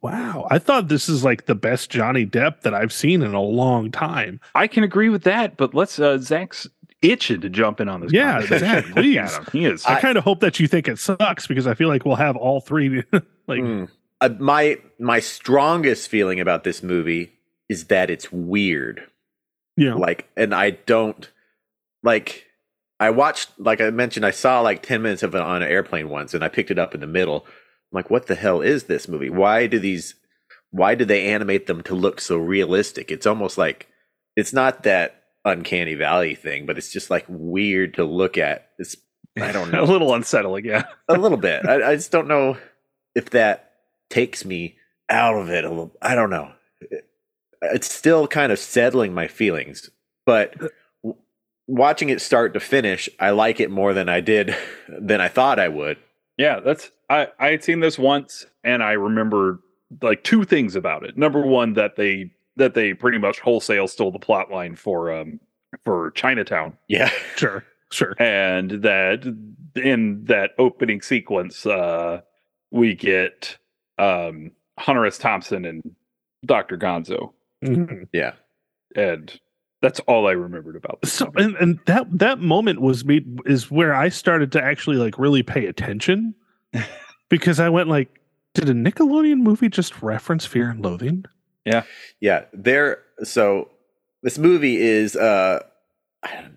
Wow. 0.00 0.46
I 0.50 0.58
thought 0.58 0.88
this 0.88 1.08
is 1.08 1.24
like 1.24 1.46
the 1.46 1.54
best 1.54 1.90
Johnny 1.90 2.24
Depp 2.26 2.62
that 2.62 2.74
I've 2.74 2.92
seen 2.92 3.22
in 3.22 3.34
a 3.34 3.40
long 3.42 3.90
time. 3.90 4.40
I 4.54 4.66
can 4.66 4.82
agree 4.84 5.08
with 5.08 5.24
that, 5.24 5.56
but 5.56 5.74
let's 5.74 5.98
uh 5.98 6.18
Zach's 6.18 6.66
itching 7.02 7.42
to 7.42 7.50
jump 7.50 7.80
in 7.80 7.88
on 7.88 8.00
this. 8.00 8.12
Yeah, 8.12 8.40
conversation. 8.40 8.58
Zach, 8.66 8.86
Look 8.86 8.94
please. 8.96 9.18
at 9.18 9.32
him. 9.34 9.46
He 9.52 9.64
is. 9.66 9.84
I, 9.84 10.00
kind 10.00 10.16
of 10.16 10.24
hope 10.24 10.40
that 10.40 10.58
you 10.58 10.66
think 10.68 10.88
it 10.88 10.98
sucks 10.98 11.46
because 11.46 11.66
I 11.66 11.74
feel 11.74 11.88
like 11.88 12.04
we'll 12.06 12.16
have 12.16 12.36
all 12.36 12.60
three 12.60 13.02
like 13.46 13.60
Mm. 13.60 13.88
Uh, 14.20 14.30
my 14.38 14.78
my 14.98 15.20
strongest 15.20 16.08
feeling 16.08 16.40
about 16.40 16.64
this 16.64 16.82
movie 16.82 17.32
is 17.68 17.86
that 17.86 18.08
it's 18.10 18.32
weird. 18.32 19.02
Yeah, 19.76 19.94
Like, 19.94 20.28
and 20.36 20.54
I 20.54 20.70
don't 20.70 21.28
like. 22.02 22.46
I 23.00 23.10
watched, 23.10 23.50
like 23.58 23.80
I 23.80 23.90
mentioned, 23.90 24.24
I 24.24 24.30
saw 24.30 24.60
like 24.60 24.82
ten 24.82 25.02
minutes 25.02 25.24
of 25.24 25.34
it 25.34 25.40
on 25.40 25.62
an 25.62 25.68
airplane 25.68 26.08
once, 26.08 26.32
and 26.32 26.44
I 26.44 26.48
picked 26.48 26.70
it 26.70 26.78
up 26.78 26.94
in 26.94 27.00
the 27.00 27.06
middle. 27.08 27.44
Like, 27.94 28.10
what 28.10 28.26
the 28.26 28.34
hell 28.34 28.60
is 28.60 28.84
this 28.84 29.08
movie? 29.08 29.30
Why 29.30 29.66
do 29.66 29.78
these? 29.78 30.16
Why 30.70 30.96
do 30.96 31.04
they 31.04 31.28
animate 31.28 31.66
them 31.66 31.82
to 31.84 31.94
look 31.94 32.20
so 32.20 32.36
realistic? 32.36 33.10
It's 33.10 33.26
almost 33.26 33.56
like 33.56 33.88
it's 34.36 34.52
not 34.52 34.82
that 34.82 35.22
uncanny 35.44 35.94
valley 35.94 36.34
thing, 36.34 36.66
but 36.66 36.76
it's 36.76 36.92
just 36.92 37.10
like 37.10 37.24
weird 37.28 37.94
to 37.94 38.04
look 38.04 38.36
at. 38.36 38.70
It's 38.78 38.96
I 39.40 39.52
don't 39.52 39.70
know 39.72 39.82
a 39.82 39.86
little 39.86 40.12
unsettling. 40.14 40.64
Yeah. 40.64 40.84
a 41.08 41.16
little 41.16 41.38
bit. 41.38 41.64
I, 41.66 41.92
I 41.92 41.96
just 41.96 42.10
don't 42.10 42.28
know 42.28 42.56
if 43.14 43.30
that 43.30 43.72
takes 44.10 44.44
me 44.44 44.76
out 45.08 45.36
of 45.36 45.48
it 45.50 45.64
a 45.64 45.68
little. 45.68 45.92
I 46.02 46.14
don't 46.14 46.30
know. 46.30 46.52
It's 47.62 47.92
still 47.92 48.26
kind 48.26 48.52
of 48.52 48.58
settling 48.58 49.14
my 49.14 49.26
feelings, 49.28 49.88
but 50.26 50.54
w- 51.02 51.16
watching 51.66 52.10
it 52.10 52.20
start 52.20 52.52
to 52.54 52.60
finish, 52.60 53.08
I 53.18 53.30
like 53.30 53.58
it 53.60 53.70
more 53.70 53.94
than 53.94 54.08
I 54.08 54.20
did 54.20 54.54
than 54.88 55.20
I 55.20 55.28
thought 55.28 55.58
I 55.58 55.68
would. 55.68 55.98
Yeah, 56.36 56.60
that's 56.60 56.90
I 57.14 57.28
I 57.38 57.50
had 57.50 57.64
seen 57.64 57.80
this 57.80 57.98
once 57.98 58.46
and 58.62 58.82
I 58.82 58.92
remember 58.92 59.60
like 60.02 60.24
two 60.24 60.44
things 60.44 60.74
about 60.76 61.04
it. 61.04 61.16
Number 61.16 61.40
one 61.40 61.74
that 61.74 61.96
they 61.96 62.30
that 62.56 62.74
they 62.74 62.94
pretty 62.94 63.18
much 63.18 63.40
wholesale 63.40 63.88
stole 63.88 64.10
the 64.12 64.18
plot 64.18 64.50
line 64.50 64.76
for 64.76 65.12
um 65.12 65.40
for 65.84 66.10
Chinatown 66.12 66.76
Yeah, 66.88 67.10
sure, 67.36 67.64
sure. 67.90 68.14
and 68.18 68.70
that 68.82 69.24
in 69.76 70.24
that 70.24 70.50
opening 70.58 71.00
sequence 71.02 71.66
uh 71.66 72.20
we 72.70 72.94
get 72.94 73.56
um 73.98 74.50
Hunter 74.78 75.06
S. 75.06 75.18
Thompson 75.18 75.64
and 75.64 75.94
Dr. 76.44 76.76
Gonzo 76.76 77.32
Mhm. 77.64 78.08
yeah. 78.12 78.32
and 78.96 79.40
that's 79.82 80.00
all 80.00 80.26
I 80.26 80.32
remembered 80.32 80.76
about 80.76 81.00
this. 81.02 81.12
So 81.12 81.30
and, 81.36 81.54
and 81.56 81.78
that 81.86 82.06
that 82.18 82.38
moment 82.40 82.80
was 82.80 83.04
me 83.04 83.24
is 83.46 83.70
where 83.70 83.94
I 83.94 84.08
started 84.08 84.50
to 84.52 84.62
actually 84.62 84.96
like 84.96 85.18
really 85.18 85.42
pay 85.42 85.66
attention 85.66 86.34
because 87.38 87.58
I 87.58 87.68
went 87.68 87.88
like, 87.88 88.20
did 88.54 88.68
a 88.68 88.72
Nickelodeon 88.72 89.38
movie 89.40 89.68
just 89.68 90.00
reference 90.02 90.46
Fear 90.46 90.70
and 90.70 90.80
Loathing? 90.84 91.24
Yeah, 91.64 91.82
yeah. 92.20 92.44
there. 92.52 93.00
So 93.24 93.70
this 94.22 94.38
movie 94.38 94.76
is 94.76 95.16
uh 95.16 95.60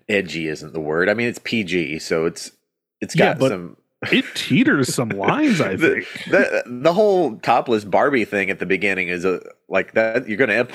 edgy, 0.08 0.46
isn't 0.46 0.72
the 0.72 0.80
word? 0.80 1.08
I 1.08 1.14
mean, 1.14 1.26
it's 1.26 1.40
PG, 1.42 1.98
so 1.98 2.26
it's 2.26 2.52
it's 3.00 3.14
got 3.14 3.38
but- 3.38 3.48
some. 3.50 3.76
It 4.12 4.24
teeters 4.36 4.94
some 4.94 5.08
lines, 5.08 5.60
I 5.60 5.74
The- 5.76 5.88
think. 6.04 6.06
the 6.30 6.62
the 6.66 6.92
whole 6.92 7.36
topless 7.38 7.84
Barbie 7.84 8.24
thing 8.24 8.48
at 8.48 8.60
the 8.60 8.66
beginning 8.66 9.08
is 9.08 9.24
a 9.24 9.40
like 9.68 9.94
that. 9.94 10.28
You're 10.28 10.36
going 10.38 10.68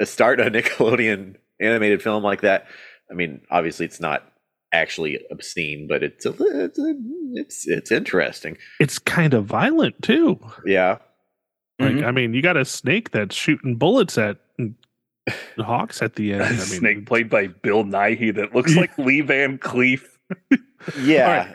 to 0.00 0.06
start 0.06 0.40
a 0.40 0.44
Nickelodeon 0.50 1.36
animated 1.60 2.02
film 2.02 2.24
like 2.24 2.40
that. 2.40 2.66
I 3.08 3.14
mean, 3.14 3.42
obviously, 3.48 3.86
it's 3.86 4.00
not 4.00 4.28
actually 4.74 5.18
obscene, 5.30 5.86
but 5.88 6.02
it's 6.02 6.26
a, 6.26 6.34
it's 6.64 6.78
a, 6.78 6.94
it's 7.34 7.66
it's 7.66 7.90
interesting. 7.92 8.58
It's 8.80 8.98
kind 8.98 9.32
of 9.34 9.44
violent 9.46 10.02
too. 10.02 10.38
Yeah, 10.66 10.98
Like, 11.78 11.92
Mhm. 11.94 12.04
I 12.04 12.10
mean, 12.10 12.34
you 12.34 12.42
got 12.42 12.56
a 12.56 12.64
snake 12.64 13.10
that's 13.12 13.34
shooting 13.34 13.76
bullets 13.76 14.18
at 14.18 14.38
hawks 15.58 16.02
at 16.02 16.16
the 16.16 16.32
end. 16.34 16.42
I 16.42 16.46
A 16.48 16.50
mean, 16.50 16.58
snake 16.60 17.06
played 17.06 17.30
by 17.30 17.46
Bill 17.46 17.84
Nighy 17.84 18.34
that 18.34 18.54
looks 18.54 18.76
like 18.76 18.96
Lee 18.98 19.20
Van 19.22 19.58
Cleef. 19.58 20.02
yeah. 21.00 21.52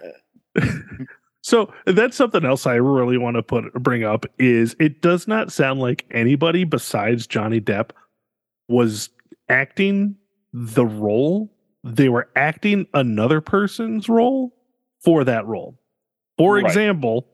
So 1.41 1.73
that's 1.85 2.17
something 2.17 2.43
else 2.45 2.67
I 2.67 2.75
really 2.75 3.17
want 3.17 3.35
to 3.38 3.43
put 3.43 3.71
bring 3.73 4.03
up 4.03 4.25
is 4.38 4.75
it 4.79 5.01
does 5.01 5.27
not 5.27 5.51
sound 5.51 5.79
like 5.79 6.05
anybody 6.11 6.63
besides 6.65 7.25
Johnny 7.25 7.61
Depp 7.61 7.91
was 8.67 9.09
acting 9.47 10.15
the 10.53 10.85
role. 10.85 11.49
They 11.83 12.09
were 12.09 12.29
acting 12.36 12.88
another 12.93 13.41
person's 13.41 14.09
role 14.09 14.53
for 15.03 15.24
that 15.24 15.45
role. 15.45 15.79
For 16.38 16.55
Right. 16.55 16.65
example, 16.65 17.27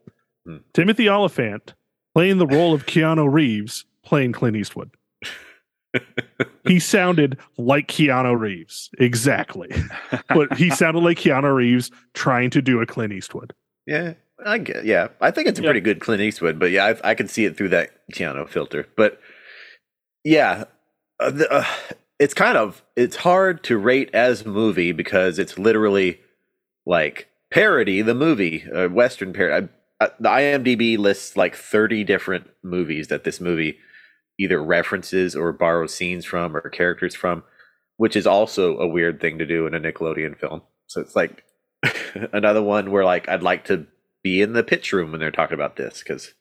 Hmm. 0.46 0.58
Timothy 0.74 1.10
Olyphant 1.10 1.74
playing 2.14 2.38
the 2.38 2.46
role 2.48 2.74
of 2.74 2.86
Keanu 2.86 3.32
Reeves 3.32 3.86
playing 4.04 4.32
Clint 4.34 4.56
Eastwood. 4.56 4.92
he 6.68 6.80
sounded 6.80 7.38
like 7.58 7.88
Keanu 7.88 8.40
Reeves. 8.40 8.90
Exactly. 9.00 9.70
But 10.30 10.56
he 10.58 10.70
sounded 10.72 11.00
like 11.02 11.18
Keanu 11.18 11.56
Reeves 11.56 11.90
trying 12.14 12.50
to 12.52 12.62
do 12.62 12.80
a 12.82 12.86
Clint 12.86 13.14
Eastwood. 13.14 13.54
Yeah, 13.88 14.14
I 14.46 14.60
get. 14.60 14.86
Yeah, 14.86 15.08
I 15.22 15.32
think 15.32 15.48
it's 15.48 15.58
a 15.60 15.64
Yeah. 15.64 15.68
pretty 15.70 15.80
good 15.82 16.00
Clint 16.00 16.22
Eastwood, 16.22 16.60
but 16.60 16.70
yeah, 16.72 16.86
I, 17.04 17.12
I 17.12 17.16
can 17.16 17.28
see 17.28 17.46
it 17.46 17.58
through 17.58 17.70
that 17.70 17.92
Keanu 18.14 18.48
filter. 18.48 18.88
But 18.96 19.20
yeah, 20.24 20.66
uh, 21.20 21.32
the, 21.32 21.52
uh, 21.52 21.66
it's 22.20 22.34
kind 22.34 22.58
of 22.58 22.84
it's 22.96 23.18
hard 23.18 23.64
to 23.66 23.78
rate 23.78 24.10
as 24.14 24.42
a 24.42 24.48
movie 24.48 24.92
because 24.92 25.40
it's 25.40 25.58
literally 25.58 26.20
like 26.86 27.30
parody 27.52 28.02
the 28.02 28.16
movie, 28.16 28.70
uh, 28.72 28.88
Western 28.88 29.34
parody. 29.34 29.68
I, 30.00 30.06
uh, 30.06 30.10
the 30.20 30.30
IMDb 30.30 30.98
lists 30.98 31.38
like 31.38 31.56
thirty 31.56 32.04
different 32.04 32.50
movies 32.64 33.08
that 33.08 33.24
this 33.24 33.40
movie 33.40 33.78
either 34.38 34.62
references 34.62 35.36
or 35.36 35.54
borrows 35.54 35.94
scenes 35.94 36.26
from 36.26 36.56
or 36.56 36.70
characters 36.70 37.16
from, 37.16 37.44
which 37.98 38.16
is 38.16 38.28
also 38.28 38.78
a 38.78 38.88
weird 38.88 39.22
thing 39.22 39.38
to 39.38 39.46
do 39.46 39.66
in 39.66 39.74
a 39.74 39.80
Nickelodeon 39.80 40.38
film. 40.38 40.62
So 40.88 41.02
it's 41.02 41.16
like 41.16 41.44
another 42.34 42.62
one 42.62 42.92
where 42.92 43.06
like 43.06 43.28
I'd 43.30 43.44
like 43.44 43.66
to 43.66 43.88
be 44.24 44.42
in 44.42 44.54
the 44.54 44.64
pitch 44.64 44.92
room 44.92 45.12
when 45.12 45.20
they're 45.20 45.32
talking 45.32 45.54
about 45.54 45.76
this 45.76 46.00
because 46.00 46.34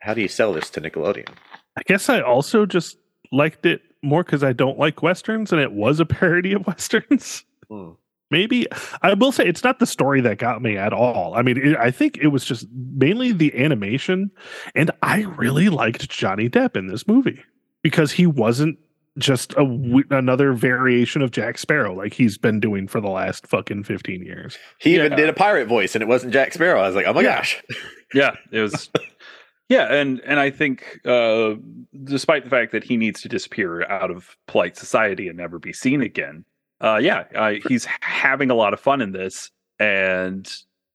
how 0.00 0.14
do 0.14 0.22
you 0.22 0.28
sell 0.28 0.52
this 0.52 0.70
to 0.70 0.80
Nickelodeon? 0.80 1.28
I 1.76 1.82
guess 1.86 2.08
I 2.08 2.20
also 2.20 2.66
just 2.66 2.96
liked 3.32 3.66
it 3.66 3.82
more 4.02 4.22
because 4.24 4.42
I 4.44 4.52
don't 4.52 4.78
like 4.78 5.02
westerns, 5.02 5.52
and 5.52 5.60
it 5.60 5.72
was 5.72 6.00
a 6.00 6.06
parody 6.06 6.52
of 6.52 6.66
westerns. 6.66 7.44
Hmm. 7.68 7.90
Maybe 8.32 8.66
I 9.02 9.14
will 9.14 9.32
say 9.32 9.44
it's 9.46 9.64
not 9.64 9.80
the 9.80 9.86
story 9.86 10.20
that 10.20 10.38
got 10.38 10.62
me 10.62 10.76
at 10.76 10.92
all. 10.92 11.34
I 11.34 11.42
mean, 11.42 11.56
it, 11.58 11.76
I 11.76 11.90
think 11.90 12.16
it 12.18 12.28
was 12.28 12.44
just 12.44 12.64
mainly 12.72 13.32
the 13.32 13.52
animation, 13.60 14.30
and 14.76 14.92
I 15.02 15.22
really 15.22 15.68
liked 15.68 16.08
Johnny 16.08 16.48
Depp 16.48 16.76
in 16.76 16.86
this 16.86 17.08
movie 17.08 17.42
because 17.82 18.12
he 18.12 18.26
wasn't 18.26 18.78
just 19.18 19.52
a 19.54 19.64
another 20.10 20.52
variation 20.52 21.20
of 21.22 21.32
Jack 21.32 21.58
Sparrow 21.58 21.92
like 21.92 22.14
he's 22.14 22.38
been 22.38 22.60
doing 22.60 22.86
for 22.86 23.00
the 23.00 23.08
last 23.10 23.48
fucking 23.48 23.82
fifteen 23.82 24.22
years. 24.24 24.56
He 24.78 24.94
even 24.94 25.16
did 25.16 25.28
a 25.28 25.32
pirate 25.32 25.66
voice 25.66 25.96
and 25.96 26.02
it 26.02 26.06
wasn't 26.06 26.32
Jack 26.32 26.52
Sparrow. 26.52 26.80
I 26.80 26.86
was 26.86 26.94
like, 26.94 27.06
oh 27.06 27.12
my 27.12 27.22
Yeah. 27.22 27.38
gosh. 27.38 27.60
yeah 28.14 28.36
it 28.52 28.60
was 28.60 28.88
yeah 29.70 29.92
and 29.92 30.20
and 30.26 30.38
i 30.38 30.50
think 30.50 31.00
uh 31.06 31.54
despite 32.04 32.44
the 32.44 32.50
fact 32.50 32.72
that 32.72 32.84
he 32.84 32.98
needs 32.98 33.22
to 33.22 33.28
disappear 33.28 33.84
out 33.84 34.10
of 34.10 34.36
polite 34.46 34.76
society 34.76 35.26
and 35.26 35.38
never 35.38 35.58
be 35.58 35.72
seen 35.72 36.02
again 36.02 36.44
uh 36.82 37.00
yeah 37.02 37.24
I, 37.34 37.60
he's 37.66 37.86
having 38.02 38.50
a 38.50 38.54
lot 38.54 38.74
of 38.74 38.80
fun 38.80 39.00
in 39.00 39.12
this 39.12 39.50
and 39.78 40.46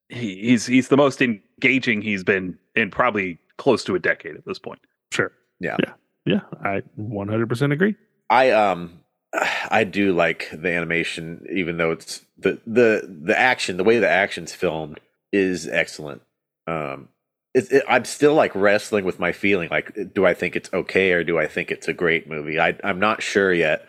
he, 0.10 0.36
he's 0.36 0.67
he's 0.67 0.89
the 0.89 0.98
most 0.98 1.20
engaging 1.24 2.03
he's 2.03 2.24
been 2.24 2.60
in 2.75 2.91
probably 2.91 3.39
close 3.58 3.84
to 3.86 3.96
a 3.96 4.00
decade 4.00 4.36
at 4.36 4.46
this 4.46 4.60
point 4.60 4.79
Sure. 5.15 5.32
Yeah. 5.60 5.77
Yeah. 5.79 5.94
Yeah. 6.25 6.41
I 6.62 6.82
100% 7.00 7.72
agree. 7.72 7.96
I 8.29 8.51
um 8.51 9.00
I 9.70 9.84
do 9.84 10.13
like 10.13 10.50
the 10.51 10.72
animation, 10.72 11.46
even 11.51 11.77
though 11.77 11.91
it's 11.91 12.25
the 12.38 12.60
the 12.65 13.08
the 13.24 13.38
action, 13.38 13.77
the 13.77 13.84
way 13.84 14.00
the 14.00 14.10
action's 14.10 14.53
filmed 14.53 15.00
is 15.32 15.67
excellent. 15.67 16.22
Um, 16.67 17.10
it, 17.55 17.71
it, 17.71 17.83
I'm 17.88 18.05
still 18.05 18.35
like 18.35 18.53
wrestling 18.53 19.05
with 19.05 19.17
my 19.17 19.31
feeling. 19.31 19.69
Like, 19.71 19.97
do 20.13 20.25
I 20.25 20.33
think 20.33 20.55
it's 20.55 20.69
okay 20.74 21.13
or 21.13 21.24
do 21.24 21.39
I 21.39 21.47
think 21.47 21.71
it's 21.71 21.88
a 21.88 21.93
great 21.93 22.29
movie? 22.29 22.59
I 22.59 22.77
I'm 22.83 23.00
not 23.00 23.24
sure 23.24 23.51
yet. 23.53 23.88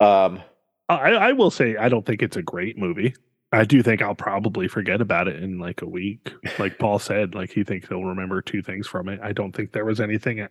Um, 0.00 0.42
I, 0.88 1.12
I 1.12 1.32
will 1.32 1.50
say 1.50 1.76
I 1.76 1.88
don't 1.88 2.04
think 2.04 2.22
it's 2.22 2.36
a 2.36 2.42
great 2.42 2.76
movie. 2.76 3.14
I 3.52 3.64
do 3.64 3.82
think 3.82 4.02
I'll 4.02 4.16
probably 4.16 4.68
forget 4.68 5.00
about 5.00 5.28
it 5.28 5.42
in 5.42 5.58
like 5.58 5.80
a 5.80 5.86
week. 5.86 6.32
Like 6.58 6.78
Paul 6.78 6.98
said, 6.98 7.34
like 7.34 7.50
he 7.50 7.64
thinks 7.64 7.88
he'll 7.88 8.04
remember 8.04 8.42
two 8.42 8.62
things 8.62 8.86
from 8.86 9.08
it. 9.08 9.18
I 9.22 9.32
don't 9.32 9.52
think 9.52 9.72
there 9.72 9.84
was 9.84 10.00
anything 10.00 10.38
that 10.38 10.50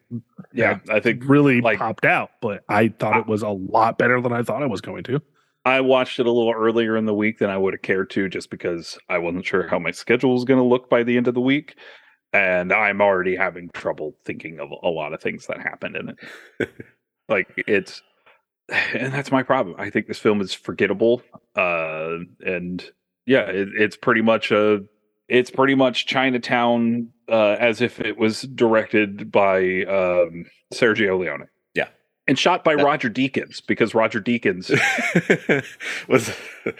yeah 0.53 0.79
i 0.89 0.99
think 0.99 1.23
really 1.25 1.61
like- 1.61 1.79
popped 1.79 2.05
out, 2.05 2.31
but 2.41 2.63
I 2.67 2.87
thought 2.87 3.17
it 3.17 3.27
was 3.27 3.43
a 3.43 3.49
lot 3.49 3.97
better 3.97 4.19
than 4.21 4.33
I 4.33 4.41
thought 4.41 4.63
it 4.63 4.69
was 4.69 4.81
going 4.81 5.03
to. 5.03 5.21
I 5.65 5.79
watched 5.81 6.19
it 6.19 6.25
a 6.25 6.31
little 6.31 6.51
earlier 6.51 6.97
in 6.97 7.05
the 7.05 7.13
week 7.13 7.39
than 7.39 7.49
I 7.49 7.57
would 7.57 7.73
have 7.73 7.81
cared 7.81 8.09
to, 8.11 8.27
just 8.27 8.49
because 8.49 8.97
I 9.07 9.17
wasn't 9.17 9.45
sure 9.45 9.67
how 9.67 9.79
my 9.79 9.91
schedule 9.91 10.33
was 10.33 10.43
going 10.43 10.59
to 10.59 10.65
look 10.65 10.89
by 10.89 11.03
the 11.03 11.15
end 11.15 11.29
of 11.29 11.35
the 11.35 11.41
week, 11.41 11.75
and 12.33 12.73
I'm 12.73 13.01
already 13.01 13.35
having 13.35 13.69
trouble 13.73 14.15
thinking 14.25 14.59
of 14.59 14.71
a 14.83 14.89
lot 14.89 15.13
of 15.13 15.21
things 15.21 15.45
that 15.47 15.59
happened 15.61 15.95
in 15.95 16.09
it. 16.09 16.69
like 17.29 17.47
it's, 17.67 18.01
and 18.69 19.13
that's 19.13 19.31
my 19.31 19.43
problem. 19.43 19.75
I 19.77 19.89
think 19.89 20.07
this 20.07 20.19
film 20.19 20.41
is 20.41 20.53
forgettable, 20.53 21.21
uh, 21.55 22.17
and 22.45 22.83
yeah, 23.25 23.41
it, 23.41 23.69
it's 23.77 23.95
pretty 23.95 24.21
much 24.21 24.51
a, 24.51 24.81
it's 25.29 25.51
pretty 25.51 25.75
much 25.75 26.05
Chinatown 26.07 27.09
uh, 27.29 27.55
as 27.59 27.81
if 27.81 27.99
it 27.99 28.17
was 28.17 28.41
directed 28.41 29.31
by 29.31 29.83
um, 29.83 30.45
Sergio 30.73 31.19
Leone. 31.19 31.47
Yeah. 31.73 31.87
And 32.27 32.37
shot 32.37 32.63
by 32.63 32.75
That- 32.75 32.83
Roger 32.83 33.09
Deakins 33.09 33.61
because 33.65 33.93
Roger 33.95 34.21
Deakins 34.21 34.69
was 36.07 36.33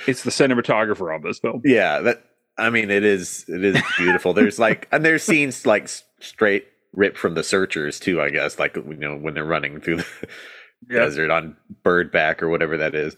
it's 0.08 0.24
the 0.24 0.32
cinematographer 0.32 1.13
on 1.13 1.22
this 1.22 1.39
film. 1.39 1.62
yeah 1.63 2.00
that 2.02 2.26
I 2.58 2.70
mean 2.70 2.92
it 2.92 3.04
is 3.04 3.46
it 3.48 3.63
is 3.63 3.82
beautiful. 3.98 4.34
there's 4.34 4.60
like 4.60 4.88
and 4.92 5.04
there's 5.04 5.24
scenes 5.24 5.66
like 5.66 5.89
straight 6.20 6.68
ripped 6.94 7.18
from 7.18 7.34
the 7.34 7.44
Searchers 7.44 8.00
too. 8.00 8.22
I 8.22 8.30
guess 8.30 8.60
like 8.60 8.76
you 8.76 8.96
know 8.96 9.18
when 9.18 9.34
they're 9.34 9.44
running 9.44 9.82
through 9.82 9.98
the 9.98 10.06
desert 10.89 11.32
on 11.32 11.58
Birdback 11.84 12.42
or 12.42 12.50
whatever 12.50 12.78
that 12.78 12.96
is. 12.96 13.16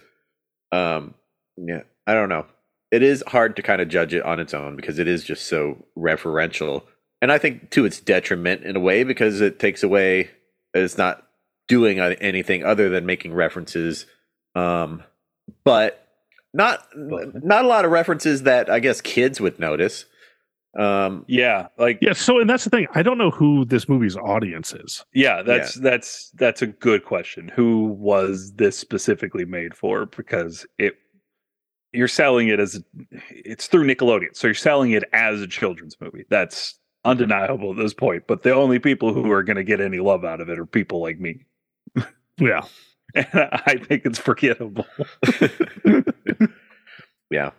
Um, 0.71 1.13
yeah, 1.57 1.81
I 2.07 2.13
don't 2.13 2.29
know. 2.29 2.45
It 2.91 3.03
is 3.03 3.23
hard 3.27 3.55
to 3.57 3.61
kind 3.61 3.81
of 3.81 3.89
judge 3.89 4.13
it 4.13 4.23
on 4.23 4.39
its 4.39 4.53
own 4.53 4.75
because 4.75 4.99
it 4.99 5.07
is 5.07 5.23
just 5.23 5.47
so 5.47 5.85
referential, 5.97 6.83
and 7.21 7.31
I 7.31 7.37
think 7.37 7.71
to 7.71 7.85
its 7.85 7.99
detriment 7.99 8.63
in 8.63 8.75
a 8.75 8.79
way 8.79 9.03
because 9.03 9.41
it 9.41 9.59
takes 9.59 9.83
away. 9.83 10.31
It's 10.73 10.97
not 10.97 11.23
doing 11.67 11.99
anything 11.99 12.63
other 12.63 12.89
than 12.89 13.05
making 13.05 13.33
references, 13.33 14.05
um, 14.55 15.03
but 15.63 16.04
not 16.55 16.87
But- 17.09 17.43
not 17.43 17.65
a 17.65 17.67
lot 17.67 17.85
of 17.85 17.91
references 17.91 18.43
that 18.43 18.69
I 18.69 18.79
guess 18.79 19.01
kids 19.01 19.39
would 19.41 19.59
notice. 19.59 20.05
Um, 20.77 21.23
Yeah, 21.27 21.67
like 21.77 21.99
yeah, 22.01 22.09
Yeah. 22.09 22.13
So, 22.13 22.39
and 22.39 22.49
that's 22.49 22.65
the 22.65 22.69
thing. 22.69 22.87
I 22.93 23.01
don't 23.01 23.17
know 23.17 23.31
who 23.31 23.63
this 23.65 23.87
movie's 23.87 24.17
audience 24.17 24.73
is. 24.73 25.05
Yeah, 25.13 25.41
that's 25.41 25.75
that's 25.75 26.31
that's 26.31 26.61
a 26.61 26.67
good 26.67 27.05
question. 27.05 27.47
Who 27.55 27.85
was 27.97 28.51
this 28.55 28.77
specifically 28.77 29.45
made 29.45 29.73
for? 29.75 30.05
Because 30.07 30.65
it 30.77 30.95
you're 31.93 32.09
selling 32.09 32.49
it 32.49 32.59
as 32.59 32.83
it's 33.29 33.67
through 33.67 33.85
Nickelodeon, 33.87 34.35
so 34.35 34.47
you're 34.47 34.53
selling 34.53 34.91
it 34.91 35.05
as 35.13 35.39
a 35.41 35.47
children's 35.47 35.95
movie. 36.01 36.25
That's 36.29 36.77
undeniable 37.05 37.71
at 37.71 37.77
this 37.77 37.93
point. 37.93 38.23
But 38.27 38.43
the 38.43 38.53
only 38.53 38.79
people 38.79 39.13
who 39.13 39.31
are 39.31 39.43
going 39.43 39.55
to 39.55 39.63
get 39.63 39.79
any 39.79 39.99
love 39.99 40.25
out 40.25 40.41
of 40.41 40.49
it 40.49 40.59
are 40.59 40.65
people 40.65 41.01
like 41.01 41.19
me, 41.21 41.45
Yeah. 42.37 42.63
and 43.15 43.27
I 43.33 43.77
think 43.81 44.01
it's 44.05 44.19
forgettable. 44.19 44.85
yeah. 47.29 47.51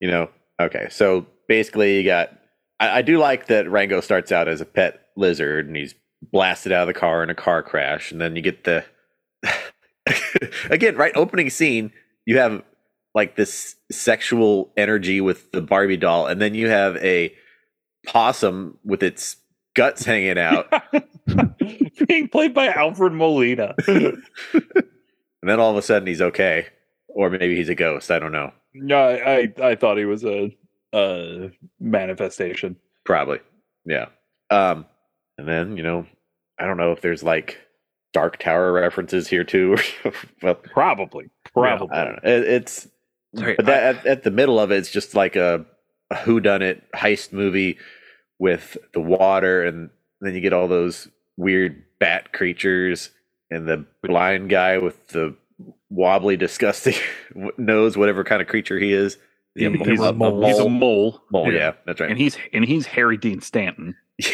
You 0.00 0.10
know, 0.10 0.30
okay. 0.60 0.88
So 0.90 1.26
basically, 1.48 1.98
you 1.98 2.04
got. 2.04 2.30
I, 2.80 2.98
I 2.98 3.02
do 3.02 3.18
like 3.18 3.46
that 3.46 3.70
Rango 3.70 4.00
starts 4.00 4.32
out 4.32 4.48
as 4.48 4.60
a 4.60 4.66
pet 4.66 5.08
lizard 5.16 5.66
and 5.66 5.76
he's 5.76 5.94
blasted 6.22 6.72
out 6.72 6.88
of 6.88 6.94
the 6.94 6.98
car 6.98 7.22
in 7.22 7.30
a 7.30 7.34
car 7.34 7.62
crash. 7.62 8.12
And 8.12 8.20
then 8.20 8.36
you 8.36 8.42
get 8.42 8.64
the. 8.64 8.84
again, 10.70 10.96
right? 10.96 11.12
Opening 11.14 11.50
scene, 11.50 11.92
you 12.26 12.38
have 12.38 12.62
like 13.14 13.36
this 13.36 13.76
sexual 13.90 14.72
energy 14.76 15.20
with 15.20 15.50
the 15.52 15.60
Barbie 15.60 15.96
doll. 15.96 16.26
And 16.26 16.40
then 16.40 16.54
you 16.54 16.68
have 16.68 16.96
a 16.98 17.34
possum 18.06 18.78
with 18.84 19.02
its 19.02 19.36
guts 19.74 20.04
hanging 20.04 20.38
out. 20.38 20.72
Being 22.06 22.28
played 22.28 22.54
by 22.54 22.68
Alfred 22.68 23.12
Molina. 23.12 23.74
and 23.86 24.22
then 25.42 25.60
all 25.60 25.70
of 25.70 25.76
a 25.76 25.82
sudden, 25.82 26.06
he's 26.06 26.22
okay. 26.22 26.66
Or 27.08 27.30
maybe 27.30 27.56
he's 27.56 27.68
a 27.68 27.74
ghost. 27.74 28.10
I 28.10 28.18
don't 28.18 28.32
know. 28.32 28.52
No, 28.74 28.98
I, 28.98 29.52
I 29.60 29.70
I 29.70 29.74
thought 29.74 29.98
he 29.98 30.04
was 30.04 30.24
a 30.24 30.54
a 30.92 31.50
manifestation. 31.80 32.76
Probably. 33.04 33.40
Yeah. 33.84 34.06
Um 34.50 34.86
and 35.36 35.46
then, 35.46 35.76
you 35.76 35.82
know, 35.82 36.06
I 36.58 36.66
don't 36.66 36.76
know 36.76 36.92
if 36.92 37.00
there's 37.00 37.22
like 37.22 37.58
Dark 38.12 38.38
Tower 38.38 38.72
references 38.72 39.28
here 39.28 39.44
too. 39.44 39.76
well, 40.42 40.54
Probably, 40.54 41.30
probably. 41.52 41.96
I 41.96 42.04
don't 42.04 42.24
know. 42.24 42.30
It, 42.30 42.44
it's 42.44 42.88
Sorry, 43.36 43.54
but 43.56 43.66
that 43.66 43.96
at, 43.96 44.06
at 44.06 44.22
the 44.22 44.30
middle 44.30 44.58
of 44.58 44.72
it, 44.72 44.78
it's 44.78 44.90
just 44.90 45.14
like 45.14 45.36
a, 45.36 45.64
a 46.10 46.14
whodunit 46.14 46.82
heist 46.94 47.32
movie 47.32 47.78
with 48.38 48.78
the 48.94 49.00
water, 49.00 49.64
and 49.64 49.90
then 50.20 50.34
you 50.34 50.40
get 50.40 50.52
all 50.54 50.68
those 50.68 51.08
weird 51.36 51.82
bat 52.00 52.32
creatures 52.32 53.10
and 53.50 53.68
the 53.68 53.84
blind 54.02 54.48
guy 54.48 54.78
with 54.78 55.08
the 55.08 55.36
wobbly, 55.90 56.36
disgusting 56.36 56.94
nose, 57.58 57.96
whatever 57.96 58.24
kind 58.24 58.40
of 58.42 58.48
creature 58.48 58.78
he 58.78 58.92
is. 58.92 59.16
He- 59.54 59.64
Yeah, 59.64 59.70
he's, 59.70 60.00
a 60.00 60.04
a, 60.04 60.12
mole. 60.12 60.46
he's 60.46 60.58
a 60.58 60.68
mole, 60.68 61.22
Mole, 61.32 61.52
Yeah. 61.52 61.58
yeah, 61.58 61.72
that's 61.86 62.00
right. 62.00 62.10
and 62.10 62.18
he's 62.18 62.36
and 62.52 62.64
he's 62.64 62.86
Harry 62.86 63.16
Dean 63.16 63.40
Stanton. 63.40 63.96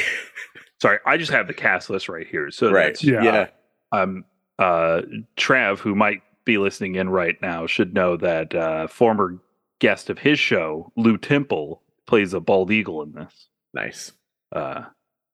Sorry, 0.82 0.98
I 1.06 1.16
just 1.16 1.30
have 1.32 1.46
the 1.46 1.54
cast 1.54 1.88
list 1.88 2.08
right 2.08 2.26
here. 2.26 2.50
So 2.50 2.70
right. 2.70 2.86
that's, 2.88 3.02
Yeah. 3.04 3.22
yeah. 3.22 3.46
um, 3.92 4.24
uh, 4.58 5.02
Trav, 5.36 5.78
who 5.78 5.94
might 5.94 6.20
be 6.44 6.58
listening 6.58 6.96
in 6.96 7.08
right 7.08 7.40
now, 7.40 7.66
should 7.66 7.94
know 7.94 8.16
that 8.18 8.54
uh, 8.54 8.86
former 8.88 9.38
guest 9.80 10.10
of 10.10 10.18
his 10.18 10.38
show, 10.38 10.92
Lew 10.96 11.16
Temple, 11.16 11.80
plays 12.06 12.34
a 12.34 12.40
bald 12.40 12.70
eagle 12.70 13.02
in 13.02 13.12
this. 13.12 13.48
Nice. 13.72 14.12
Uh, 14.54 14.84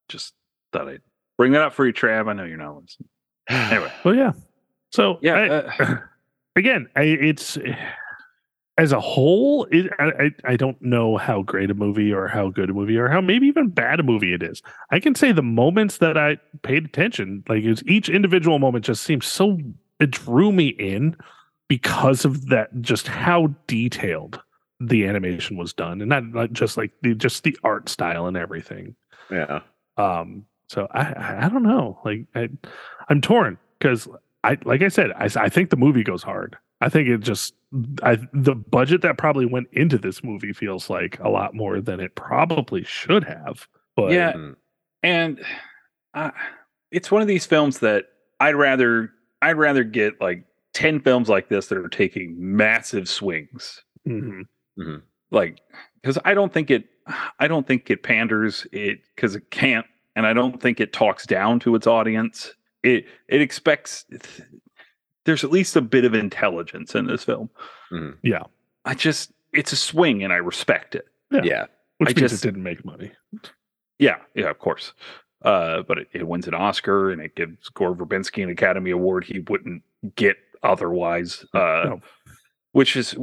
just 0.08 0.34
thought 0.72 0.88
I'd 0.88 1.00
bring 1.36 1.52
that 1.52 1.62
up 1.62 1.74
for 1.74 1.84
you, 1.84 1.92
Trav. 1.92 2.28
I 2.28 2.32
know 2.32 2.44
you're 2.44 2.56
not 2.58 2.80
listening. 2.80 3.08
Anyway, 3.50 3.92
Well, 4.04 4.14
yeah. 4.14 4.32
So 4.90 5.18
yeah, 5.22 5.34
I- 5.34 5.48
uh, 5.48 5.96
again, 6.56 6.88
I, 6.96 7.02
it's 7.02 7.58
as 8.78 8.92
a 8.92 9.00
whole. 9.00 9.64
It, 9.70 9.90
I, 9.98 10.30
I 10.44 10.56
don't 10.56 10.80
know 10.80 11.16
how 11.16 11.42
great 11.42 11.70
a 11.70 11.74
movie 11.74 12.12
or 12.12 12.28
how 12.28 12.48
good 12.50 12.70
a 12.70 12.72
movie 12.72 12.96
or 12.96 13.08
how 13.08 13.20
maybe 13.20 13.46
even 13.46 13.68
bad 13.68 14.00
a 14.00 14.02
movie 14.02 14.32
it 14.32 14.42
is. 14.42 14.62
I 14.90 15.00
can 15.00 15.14
say 15.14 15.32
the 15.32 15.42
moments 15.42 15.98
that 15.98 16.16
I 16.16 16.38
paid 16.62 16.84
attention, 16.84 17.44
like 17.48 17.64
was 17.64 17.82
each 17.86 18.08
individual 18.08 18.58
moment, 18.58 18.84
just 18.84 19.02
seemed 19.02 19.22
so 19.24 19.58
it 19.98 20.10
drew 20.12 20.50
me 20.50 20.68
in 20.68 21.16
because 21.68 22.24
of 22.24 22.46
that, 22.48 22.68
just 22.80 23.06
how 23.06 23.54
detailed 23.66 24.40
the 24.80 25.06
animation 25.06 25.56
was 25.58 25.72
done, 25.74 26.00
and 26.00 26.08
not, 26.08 26.24
not 26.24 26.52
just 26.52 26.76
like 26.78 26.90
the 27.02 27.14
just 27.14 27.44
the 27.44 27.56
art 27.62 27.88
style 27.88 28.26
and 28.26 28.36
everything. 28.36 28.96
yeah. 29.30 29.60
Um, 29.98 30.46
so 30.68 30.88
I, 30.92 31.00
I, 31.12 31.46
I 31.46 31.48
don't 31.50 31.62
know. 31.64 31.98
Like 32.04 32.24
I, 32.34 32.48
I'm 33.10 33.20
torn 33.20 33.58
because 33.78 34.08
I, 34.44 34.58
like 34.64 34.82
I 34.82 34.88
said, 34.88 35.10
I, 35.12 35.28
I 35.36 35.48
think 35.48 35.70
the 35.70 35.76
movie 35.76 36.02
goes 36.02 36.22
hard. 36.22 36.56
I 36.80 36.88
think 36.88 37.08
it 37.08 37.20
just, 37.20 37.54
I, 38.02 38.18
the 38.32 38.54
budget 38.54 39.02
that 39.02 39.18
probably 39.18 39.44
went 39.46 39.68
into 39.72 39.98
this 39.98 40.24
movie 40.24 40.52
feels 40.52 40.88
like 40.88 41.18
a 41.20 41.28
lot 41.28 41.54
more 41.54 41.80
than 41.80 42.00
it 42.00 42.14
probably 42.14 42.84
should 42.84 43.24
have. 43.24 43.68
But 43.96 44.12
Yeah. 44.12 44.32
Mm. 44.32 44.56
and 45.02 45.40
uh, 46.14 46.30
it's 46.90 47.10
one 47.10 47.22
of 47.22 47.28
these 47.28 47.46
films 47.46 47.80
that 47.80 48.06
I'd 48.40 48.54
rather 48.54 49.12
I'd 49.42 49.56
rather 49.56 49.84
get 49.84 50.20
like 50.20 50.44
ten 50.72 51.00
films 51.00 51.28
like 51.28 51.48
this 51.48 51.68
that 51.68 51.78
are 51.78 51.88
taking 51.88 52.34
massive 52.38 53.08
swings, 53.08 53.82
mhm. 54.06 54.46
like 55.30 55.60
because 56.00 56.18
I 56.24 56.34
don't 56.34 56.52
think 56.52 56.70
it 56.70 56.86
I 57.38 57.48
don't 57.48 57.66
think 57.66 57.90
it 57.90 58.02
panders 58.02 58.66
it 58.72 59.00
because 59.14 59.34
it 59.36 59.50
can't, 59.50 59.86
and 60.16 60.26
I 60.26 60.32
don't 60.32 60.60
think 60.60 60.80
it 60.80 60.92
talks 60.92 61.26
down 61.26 61.60
to 61.60 61.74
its 61.74 61.86
audience. 61.86 62.54
It 62.82 63.04
it 63.28 63.40
expects 63.40 64.06
there's 65.24 65.44
at 65.44 65.50
least 65.50 65.76
a 65.76 65.80
bit 65.80 66.04
of 66.04 66.14
intelligence 66.14 66.94
in 66.94 67.06
this 67.06 67.24
film. 67.24 67.50
Mhm. 67.92 68.16
Yeah. 68.22 68.44
I 68.84 68.94
just 68.94 69.32
it's 69.52 69.72
a 69.72 69.76
swing 69.76 70.22
and 70.24 70.32
I 70.32 70.36
respect 70.36 70.94
it. 70.94 71.06
Yeah. 71.30 71.42
Yeah. 71.44 71.66
which 71.98 72.10
I 72.16 72.20
means 72.20 72.30
just- 72.32 72.44
it 72.44 72.48
didn't 72.48 72.62
make 72.62 72.84
money. 72.84 73.12
Yeah, 73.98 74.16
yeah, 74.34 74.48
of 74.48 74.58
course. 74.58 74.94
Uh, 75.42 75.82
but 75.82 75.98
it, 75.98 76.08
it 76.12 76.26
wins 76.26 76.48
an 76.48 76.54
Oscar 76.54 77.10
and 77.10 77.20
it 77.20 77.34
gives 77.36 77.68
Gore 77.70 77.94
Verbinski 77.94 78.42
an 78.42 78.48
Academy 78.50 78.90
Award 78.92 79.24
he 79.24 79.40
wouldn't 79.40 79.82
get 80.16 80.36
otherwise. 80.62 81.44
Uh, 81.54 81.82
No. 81.84 82.00
which 82.72 82.96
is 82.96 83.14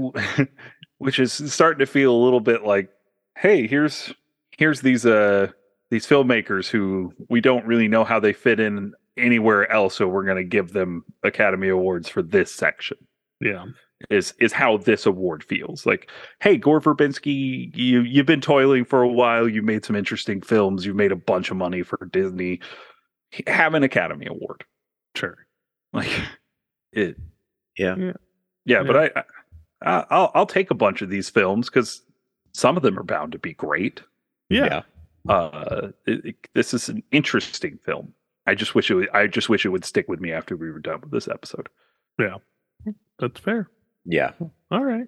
which 1.00 1.20
is 1.20 1.34
starting 1.52 1.80
to 1.80 1.86
feel 1.88 2.13
a 2.15 2.24
little 2.24 2.39
bit 2.39 2.63
like, 2.63 2.89
hey, 3.38 3.65
here's 3.67 4.13
here's 4.52 4.82
these 4.82 5.06
uh 5.06 5.48
these 5.89 6.06
filmmakers 6.06 6.67
who 6.70 7.13
we 7.30 7.39
don't 7.41 7.65
really 7.65 7.88
know 7.88 8.04
how 8.04 8.20
they 8.20 8.34
fit 8.34 8.60
in 8.60 8.93
anywhere 9.17 9.71
else, 9.71 9.95
so 9.95 10.08
we're 10.08 10.25
gonna 10.25 10.43
give 10.43 10.73
them 10.73 11.03
Academy 11.23 11.69
Awards 11.69 12.08
for 12.10 12.21
this 12.21 12.53
section 12.53 12.97
Yeah. 13.41 13.65
is 14.10 14.34
is 14.39 14.53
how 14.53 14.77
this 14.77 15.06
award 15.06 15.43
feels. 15.43 15.86
Like, 15.86 16.10
hey, 16.41 16.58
Gore 16.58 16.80
Verbinski, 16.82 17.75
you 17.75 18.01
you've 18.01 18.25
been 18.25 18.41
toiling 18.41 18.86
for 18.86 19.01
a 19.01 19.08
while. 19.08 19.47
You 19.47 19.62
made 19.62 19.86
some 19.86 19.95
interesting 19.95 20.41
films. 20.41 20.86
You've 20.86 20.95
made 20.95 21.12
a 21.12 21.15
bunch 21.15 21.51
of 21.51 21.58
money 21.58 21.84
for 21.84 22.08
Disney. 22.12 22.60
Have 23.47 23.73
an 23.73 23.84
Academy 23.84 24.25
Award. 24.27 24.63
Sure. 25.15 25.38
Like 25.93 26.10
it. 26.93 27.17
Yeah. 27.77 28.13
Yeah, 28.65 28.84
but 28.84 28.95
I, 28.97 29.23
I 29.82 30.06
I'll 30.10 30.32
I'll 30.36 30.45
take 30.45 30.71
a 30.71 30.75
bunch 30.75 31.01
of 31.01 31.10
these 31.10 31.30
films 31.30 31.69
because 31.69 32.01
some 32.53 32.75
of 32.77 32.84
them 32.84 32.97
are 32.97 33.03
bound 33.03 33.32
to 33.34 33.39
be 33.39 33.53
great. 33.53 34.01
Yeah. 34.49 34.82
Uh, 35.30 35.89
it, 36.06 36.25
it- 36.25 36.47
this 36.56 36.73
is 36.73 36.88
an 36.89 37.03
interesting 37.12 37.77
film. 37.86 38.13
I 38.48 38.56
just 38.56 38.74
wish 38.74 38.90
it. 38.90 38.96
Would, 38.96 39.10
I 39.14 39.28
just 39.28 39.50
wish 39.50 39.66
it 39.66 39.70
would 39.70 39.86
stick 39.86 40.08
with 40.08 40.20
me 40.20 40.32
after 40.32 40.56
we 40.56 40.72
were 40.72 40.80
done 40.80 41.02
with 41.02 41.12
this 41.12 41.28
episode. 41.28 41.70
Yeah. 42.20 42.38
That's 43.20 43.40
fair. 43.40 43.70
Yeah. 44.06 44.32
All 44.72 44.84
right. 44.84 45.08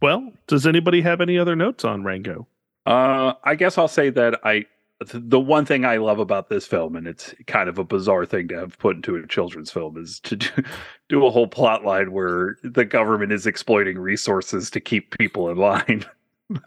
Well, 0.00 0.32
does 0.46 0.66
anybody 0.66 1.00
have 1.02 1.20
any 1.20 1.38
other 1.38 1.56
notes 1.56 1.84
on 1.84 2.04
Rango? 2.04 2.46
Uh, 2.86 3.34
I 3.44 3.54
guess 3.54 3.78
I'll 3.78 3.88
say 3.88 4.10
that 4.10 4.40
I 4.44 4.66
the 5.12 5.40
one 5.40 5.64
thing 5.64 5.84
I 5.84 5.96
love 5.96 6.18
about 6.18 6.48
this 6.48 6.66
film, 6.66 6.96
and 6.96 7.06
it's 7.06 7.34
kind 7.46 7.68
of 7.68 7.78
a 7.78 7.84
bizarre 7.84 8.26
thing 8.26 8.48
to 8.48 8.56
have 8.58 8.78
put 8.78 8.96
into 8.96 9.16
a 9.16 9.26
children's 9.26 9.70
film, 9.70 9.96
is 9.96 10.20
to 10.20 10.36
do, 10.36 10.48
do 11.08 11.26
a 11.26 11.30
whole 11.30 11.48
plot 11.48 11.84
line 11.84 12.12
where 12.12 12.56
the 12.62 12.84
government 12.84 13.32
is 13.32 13.46
exploiting 13.46 13.98
resources 13.98 14.70
to 14.70 14.80
keep 14.80 15.16
people 15.18 15.50
in 15.50 15.56
line. 15.56 16.04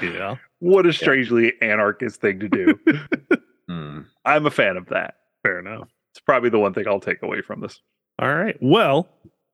Yeah. 0.00 0.36
what 0.60 0.86
a 0.86 0.94
strangely 0.94 1.52
anarchist 1.60 2.22
thing 2.22 2.40
to 2.40 2.48
do. 2.48 2.78
Mm. 3.70 4.06
I'm 4.24 4.46
a 4.46 4.50
fan 4.50 4.76
of 4.76 4.86
that. 4.88 5.14
Fair 5.42 5.58
enough. 5.60 5.88
It's 6.12 6.20
probably 6.20 6.50
the 6.50 6.58
one 6.58 6.74
thing 6.74 6.88
I'll 6.88 7.00
take 7.00 7.22
away 7.22 7.40
from 7.40 7.60
this. 7.60 7.80
All 8.18 8.34
right. 8.34 8.56
Well, 8.60 9.08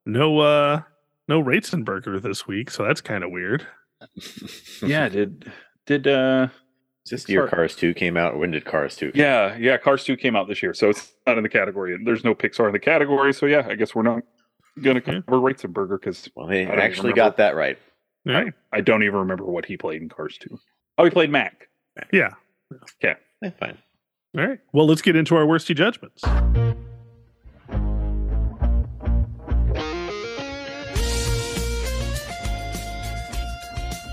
no 0.06 0.38
uh 0.38 0.80
no 1.28 1.42
Ratzenberger 1.42 2.20
this 2.22 2.46
week, 2.46 2.70
so 2.70 2.84
that's 2.84 3.00
kind 3.00 3.22
of 3.24 3.30
weird. 3.30 3.66
Yeah, 4.82 5.08
did 5.08 5.50
did 5.86 6.06
uh 6.06 6.48
Is 7.04 7.10
this 7.10 7.28
year 7.28 7.46
Cars 7.48 7.74
2 7.76 7.94
came 7.94 8.16
out? 8.16 8.34
Or 8.34 8.38
when 8.38 8.50
did 8.50 8.64
Cars 8.64 8.96
2 8.96 9.12
come 9.12 9.20
yeah 9.20 9.56
yeah 9.56 9.76
Cars 9.78 10.04
two 10.04 10.16
came 10.16 10.34
out 10.36 10.48
this 10.48 10.62
year, 10.62 10.74
so 10.74 10.90
it's 10.90 11.12
not 11.26 11.36
in 11.36 11.42
the 11.42 11.48
category. 11.48 11.96
There's 12.04 12.24
no 12.24 12.34
Pixar 12.34 12.66
in 12.66 12.72
the 12.72 12.78
category, 12.78 13.32
so 13.32 13.46
yeah, 13.46 13.66
I 13.68 13.74
guess 13.74 13.94
we're 13.94 14.02
not 14.02 14.22
gonna 14.82 15.02
Yeah. 15.06 15.20
cover 15.26 15.38
Ratzenberger 15.40 16.00
because 16.00 16.28
Well, 16.34 16.46
they 16.46 16.66
I 16.66 16.74
actually 16.76 17.12
got 17.12 17.36
that 17.38 17.54
right. 17.56 17.78
Yeah. 18.24 18.44
I 18.72 18.80
don't 18.80 19.02
even 19.04 19.20
remember 19.20 19.44
what 19.44 19.64
he 19.66 19.76
played 19.76 20.02
in 20.02 20.08
Cars 20.08 20.36
2. 20.38 20.58
Oh, 20.98 21.04
he 21.04 21.10
played 21.10 21.30
Mack. 21.30 21.68
Yeah. 22.12 22.30
Yeah. 23.02 23.14
fine. 23.60 23.78
All 24.36 24.46
right. 24.46 24.58
Well, 24.72 24.86
let's 24.86 25.00
get 25.02 25.16
into 25.16 25.34
our 25.34 25.46
worsty 25.46 25.74
judgments. 25.74 26.22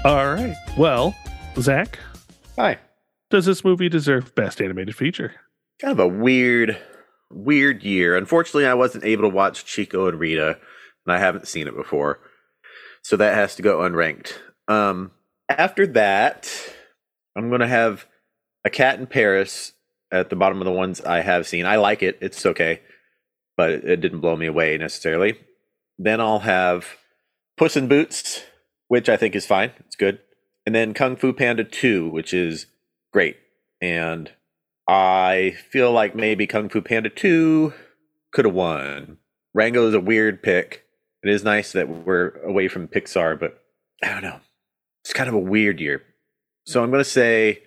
All 0.05 0.33
right. 0.33 0.55
Well, 0.77 1.15
Zach, 1.59 1.97
Hi. 2.57 2.77
does 3.29 3.45
this 3.45 3.63
movie 3.63 3.87
deserve 3.87 4.35
best 4.35 4.61
animated 4.61 4.95
feature? 4.95 5.33
Kind 5.81 5.93
of 5.93 5.99
a 5.99 6.07
weird, 6.07 6.77
weird 7.31 7.83
year. 7.83 8.17
Unfortunately, 8.17 8.65
I 8.65 8.73
wasn't 8.73 9.05
able 9.05 9.23
to 9.23 9.29
watch 9.29 9.63
Chico 9.65 10.07
and 10.09 10.19
Rita, 10.19 10.57
and 11.05 11.15
I 11.15 11.19
haven't 11.19 11.47
seen 11.47 11.67
it 11.67 11.75
before. 11.75 12.19
So 13.01 13.15
that 13.15 13.35
has 13.35 13.55
to 13.55 13.61
go 13.61 13.79
unranked. 13.79 14.33
Um, 14.67 15.11
after 15.47 15.87
that, 15.87 16.51
I'm 17.35 17.47
going 17.47 17.61
to 17.61 17.67
have 17.67 18.05
A 18.65 18.69
Cat 18.69 18.99
in 18.99 19.07
Paris 19.07 19.71
at 20.13 20.29
the 20.29 20.35
bottom 20.35 20.61
of 20.61 20.65
the 20.65 20.71
ones 20.71 21.01
I 21.01 21.21
have 21.21 21.47
seen. 21.47 21.65
I 21.65 21.77
like 21.77 22.03
it. 22.03 22.19
It's 22.21 22.45
okay. 22.45 22.81
But 23.57 23.71
it, 23.71 23.99
didn't 23.99 24.21
blow 24.21 24.35
me 24.35 24.45
away 24.45 24.77
necessarily. 24.77 25.37
Then 25.97 26.21
I'll 26.21 26.39
have 26.39 26.85
Puss 27.57 27.75
in 27.75 27.87
Boots, 27.87 28.43
which 28.87 29.09
I 29.09 29.17
think 29.17 29.35
is 29.35 29.45
fine. 29.45 29.71
It's 29.79 29.95
good. 29.95 30.19
And 30.65 30.73
then 30.73 30.93
Kung 30.93 31.15
Fu 31.15 31.33
Panda 31.33 31.63
2, 31.63 32.09
which 32.09 32.33
is 32.33 32.67
great. 33.11 33.37
And 33.81 34.31
I 34.87 35.55
feel 35.69 35.91
like 35.91 36.15
maybe 36.15 36.47
Kung 36.47 36.69
Fu 36.69 36.81
Panda 36.81 37.09
2 37.09 37.73
could 38.31 38.45
have 38.45 38.53
won. 38.53 39.17
Rango 39.53 39.87
is 39.87 39.93
a 39.93 39.99
weird 39.99 40.41
pick. 40.41 40.83
It 41.23 41.29
is 41.29 41.43
nice 41.43 41.71
that 41.71 41.89
we're 41.89 42.39
away 42.43 42.67
from 42.67 42.87
Pixar, 42.87 43.39
but 43.39 43.61
I 44.03 44.09
don't 44.09 44.23
know. 44.23 44.39
It's 45.03 45.13
kind 45.13 45.29
of 45.29 45.35
a 45.35 45.39
weird 45.39 45.79
year. 45.79 46.01
So 46.65 46.83
I'm 46.83 46.91
going 46.91 47.03
to 47.03 47.09
say, 47.09 47.61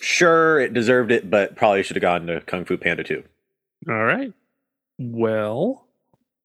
sure, 0.00 0.60
it 0.60 0.72
deserved 0.72 1.10
it, 1.10 1.30
but 1.30 1.56
probably 1.56 1.82
should 1.82 1.96
have 1.96 2.02
gone 2.02 2.26
to 2.26 2.40
Kung 2.42 2.64
Fu 2.64 2.76
Panda 2.76 3.04
2. 3.04 3.22
All 3.88 4.04
right. 4.04 4.32
Well, 4.98 5.86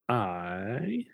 I 0.07 1.05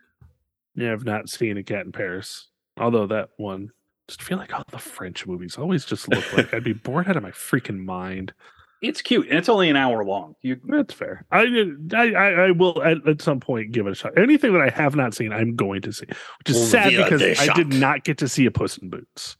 have 0.77 1.05
not 1.05 1.29
seen 1.29 1.57
A 1.57 1.63
Cat 1.63 1.85
in 1.85 1.91
Paris, 1.91 2.47
although 2.77 3.07
that 3.07 3.29
one 3.37 3.71
just 4.07 4.21
feel 4.21 4.37
like 4.37 4.53
all 4.53 4.65
the 4.71 4.77
French 4.77 5.25
movies 5.25 5.57
always 5.57 5.85
just 5.85 6.07
look 6.09 6.33
like 6.33 6.53
I'd 6.53 6.63
be 6.63 6.73
bored 6.83 7.07
out 7.07 7.17
of 7.17 7.23
my 7.23 7.31
freaking 7.31 7.83
mind. 7.83 8.33
It's 8.81 9.01
cute 9.01 9.27
and 9.29 9.37
it's 9.37 9.49
only 9.49 9.69
an 9.69 9.75
hour 9.75 10.03
long. 10.03 10.35
You 10.41 10.59
That's 10.67 10.93
fair. 10.93 11.25
I 11.31 11.45
I 11.93 12.11
I, 12.13 12.29
I 12.47 12.51
will 12.51 12.81
at, 12.83 13.07
at 13.07 13.21
some 13.21 13.39
point 13.39 13.71
give 13.71 13.87
it 13.87 13.91
a 13.91 13.95
shot. 13.95 14.17
Anything 14.17 14.53
that 14.53 14.61
I 14.61 14.69
have 14.69 14.95
not 14.95 15.15
seen, 15.15 15.33
I'm 15.33 15.55
going 15.55 15.81
to 15.83 15.93
see, 15.93 16.05
which 16.05 16.49
is 16.49 16.69
sad 16.69 16.91
because 16.91 17.21
des 17.21 17.35
I 17.39 17.53
did 17.53 17.73
not 17.73 18.03
get 18.03 18.17
to 18.19 18.27
see 18.27 18.45
a 18.45 18.51
Puss 18.51 18.77
in 18.77 18.89
Boots. 18.89 19.37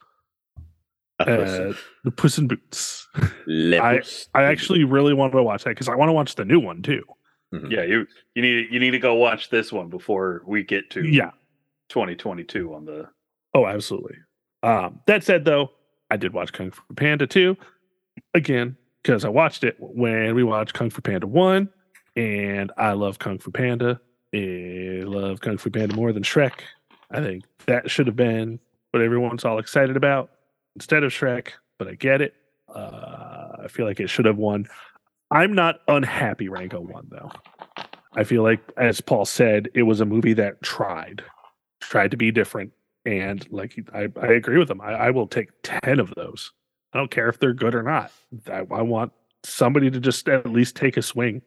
Uh, 1.20 1.72
the 2.04 2.12
Puss 2.12 2.38
in 2.38 2.48
Boots. 2.48 3.08
I- 3.48 4.02
I 4.34 4.44
actually 4.44 4.84
really 4.84 5.14
wanted 5.14 5.38
to 5.38 5.44
watch 5.44 5.64
that 5.64 5.70
because 5.72 5.88
I 5.88 5.96
want 5.96 6.10
to 6.10 6.14
watch 6.14 6.36
the 6.36 6.46
new 6.46 6.60
one 6.60 6.82
too. 6.82 7.04
yeah, 7.70 7.84
you 7.84 8.06
you 8.34 8.42
need 8.42 8.68
you 8.70 8.80
need 8.82 8.92
to 8.92 9.00
go 9.00 9.14
watch 9.14 9.50
this 9.50 9.72
one 9.72 9.88
before 9.90 10.42
we 10.46 10.62
get 10.64 10.90
to 10.90 11.06
Yeah. 11.08 11.32
2022 11.90 12.74
on 12.74 12.84
the 12.86 13.08
Oh, 13.54 13.66
absolutely. 13.66 14.18
Um, 14.64 15.00
that 15.08 15.24
said, 15.24 15.46
though, 15.46 15.72
I 16.12 16.18
did 16.18 16.34
watch 16.34 16.52
Kung 16.52 16.72
Fu 16.72 16.82
Panda 16.96 17.26
2 17.28 17.56
again 18.34 18.76
because 19.02 19.24
I 19.24 19.30
watched 19.30 19.64
it 19.64 19.78
when 19.80 20.36
we 20.36 20.44
watched 20.44 20.74
Kung 20.74 20.90
Fu 20.90 21.00
Panda 21.02 21.28
1, 21.28 21.70
and 22.18 22.72
I 22.78 22.92
love 22.94 23.20
Kung 23.20 23.38
Fu 23.40 23.52
Panda. 23.52 24.02
I 24.34 25.04
love 25.06 25.40
Kung 25.40 25.58
Fu 25.58 25.70
Panda 25.70 25.96
more 25.96 26.12
than 26.12 26.24
Shrek. 26.24 26.60
I 27.12 27.22
think 27.22 27.46
that 27.68 27.90
should 27.90 28.08
have 28.08 28.18
been 28.18 28.60
what 28.92 29.02
everyone's 29.02 29.46
all 29.46 29.60
excited 29.60 29.96
about 29.96 30.32
instead 30.76 31.04
of 31.04 31.12
Shrek, 31.12 31.50
but 31.78 31.88
I 31.88 31.96
get 31.96 32.22
it. 32.22 32.34
Uh, 32.74 33.58
I 33.64 33.68
feel 33.68 33.86
like 33.86 34.00
it 34.00 34.10
should 34.10 34.26
have 34.26 34.38
won. 34.38 34.68
I'm 35.32 35.54
not 35.54 35.82
unhappy 35.88 36.50
Rango 36.50 36.82
won 36.82 37.08
though. 37.10 37.32
I 38.16 38.24
feel 38.24 38.44
like, 38.44 38.62
as 38.78 39.02
Paul 39.02 39.26
said, 39.26 39.70
it 39.74 39.84
was 39.84 40.00
a 40.00 40.06
movie 40.06 40.34
that 40.34 40.62
tried, 40.62 41.24
tried 41.82 42.12
to 42.12 42.18
be 42.18 42.32
different, 42.32 42.72
and 43.06 43.46
like 43.52 43.76
I, 43.94 44.08
I 44.22 44.28
agree 44.28 44.58
with 44.58 44.70
him. 44.70 44.82
I, 44.82 44.94
I 44.94 45.10
will 45.12 45.28
take 45.28 45.50
ten 45.64 46.00
of 46.00 46.14
those. 46.16 46.52
I 46.94 46.98
don't 46.98 47.12
care 47.12 47.28
if 47.28 47.40
they're 47.40 47.54
good 47.54 47.76
or 47.76 47.84
not. 47.84 48.12
I, 48.48 48.66
I 48.72 48.82
want 48.82 49.12
somebody 49.44 49.92
to 49.92 50.00
just 50.00 50.28
at 50.30 50.50
least 50.50 50.76
take 50.76 50.96
a 50.96 51.02
swing. 51.02 51.42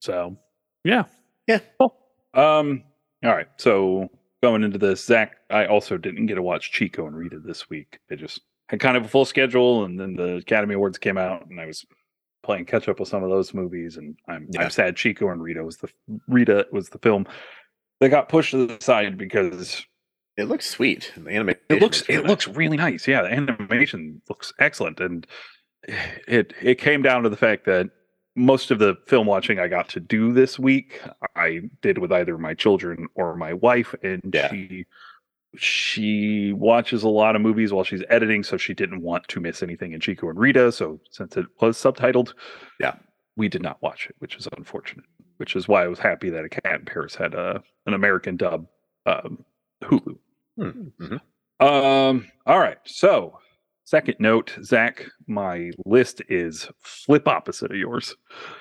So, 0.00 0.38
yeah, 0.82 1.04
yeah. 1.46 1.60
Cool. 1.78 1.94
Um. 2.32 2.84
All 3.22 3.34
right. 3.34 3.48
So 3.58 4.08
going 4.42 4.64
into 4.64 4.78
this, 4.78 5.04
Zach, 5.04 5.36
I 5.50 5.66
also 5.66 5.96
didn't 5.96 6.26
get 6.26 6.34
to 6.36 6.42
watch 6.42 6.72
Chico 6.72 7.06
and 7.06 7.16
Rita 7.16 7.38
this 7.38 7.68
week. 7.68 7.98
I 8.10 8.14
just 8.14 8.40
had 8.68 8.80
kind 8.80 8.96
of 8.96 9.04
a 9.04 9.08
full 9.08 9.24
schedule, 9.24 9.84
and 9.84 9.98
then 9.98 10.14
the 10.16 10.36
Academy 10.36 10.74
Awards 10.74 10.98
came 10.98 11.18
out, 11.18 11.46
and 11.48 11.60
I 11.60 11.66
was 11.66 11.84
playing 12.42 12.66
catch 12.66 12.88
up 12.88 13.00
with 13.00 13.08
some 13.08 13.22
of 13.22 13.30
those 13.30 13.54
movies. 13.54 13.96
And 13.96 14.16
I'm 14.28 14.48
Yeah. 14.52 14.62
I'm 14.62 14.70
sad 14.70 14.96
Chico 14.96 15.30
and 15.30 15.42
Rita 15.42 15.62
was 15.64 15.78
the 15.78 15.88
Rita 16.28 16.66
was 16.72 16.88
the 16.90 16.98
film 16.98 17.26
that 18.00 18.08
got 18.10 18.28
pushed 18.28 18.50
to 18.52 18.66
the 18.66 18.78
side 18.80 19.16
because 19.16 19.84
It 20.36 20.44
looks 20.44 20.66
sweet. 20.66 21.12
The 21.16 21.30
animation. 21.30 21.60
it 21.68 21.80
looks 21.80 22.02
it 22.08 22.24
looks 22.26 22.46
really 22.48 22.76
nice. 22.76 23.06
Yeah, 23.08 23.22
the 23.22 23.32
animation 23.32 24.20
looks 24.28 24.52
excellent, 24.58 25.00
and 25.00 25.26
it 26.28 26.52
it 26.60 26.76
came 26.76 27.02
down 27.02 27.22
to 27.22 27.28
the 27.28 27.36
fact 27.36 27.64
that 27.66 27.88
most 28.36 28.70
of 28.72 28.78
the 28.80 28.96
film 29.06 29.26
watching 29.28 29.58
I 29.60 29.68
got 29.68 29.88
to 29.90 30.00
do 30.00 30.32
this 30.32 30.58
week, 30.58 31.00
I 31.36 31.60
did 31.82 31.98
with 31.98 32.10
either 32.12 32.36
my 32.36 32.52
children 32.52 33.06
or 33.14 33.36
my 33.36 33.52
wife, 33.52 33.94
and 34.02 34.20
Yeah. 34.34 34.50
she 34.50 34.86
she 35.56 36.52
watches 36.52 37.02
a 37.02 37.08
lot 37.08 37.36
of 37.36 37.42
movies 37.42 37.72
while 37.72 37.84
she's 37.84 38.02
editing, 38.10 38.42
so 38.42 38.56
she 38.56 38.74
didn't 38.74 39.02
want 39.02 39.26
to 39.28 39.40
miss 39.40 39.62
anything 39.62 39.92
in 39.92 40.00
Chico 40.00 40.28
and 40.28 40.38
Rita. 40.38 40.72
So 40.72 41.00
since 41.10 41.36
it 41.36 41.46
was 41.60 41.76
subtitled, 41.76 42.34
Yeah. 42.80 42.94
we 43.36 43.48
did 43.48 43.62
not 43.62 43.82
watch 43.82 44.06
it, 44.08 44.16
which 44.18 44.36
is 44.36 44.48
unfortunate. 44.56 45.04
Which 45.38 45.56
is 45.56 45.66
why 45.66 45.82
I 45.84 45.88
was 45.88 45.98
happy 45.98 46.30
that 46.30 46.44
a 46.44 46.48
cat 46.48 46.80
in 46.80 46.84
Paris 46.86 47.14
had 47.16 47.34
a 47.34 47.62
an 47.86 47.94
American 47.94 48.36
dub 48.36 48.66
um, 49.06 49.44
Hulu. 49.82 50.16
Hmm. 50.56 50.70
Mhm. 51.00 51.20
Um. 51.60 52.26
All 52.46 52.58
right. 52.60 52.78
So, 52.84 53.38
second 53.84 54.16
note, 54.20 54.56
Zach, 54.62 55.04
my 55.26 55.70
list 55.84 56.22
is 56.28 56.68
flip 56.80 57.26
opposite 57.26 57.72
of 57.72 57.76
yours. 57.76 58.14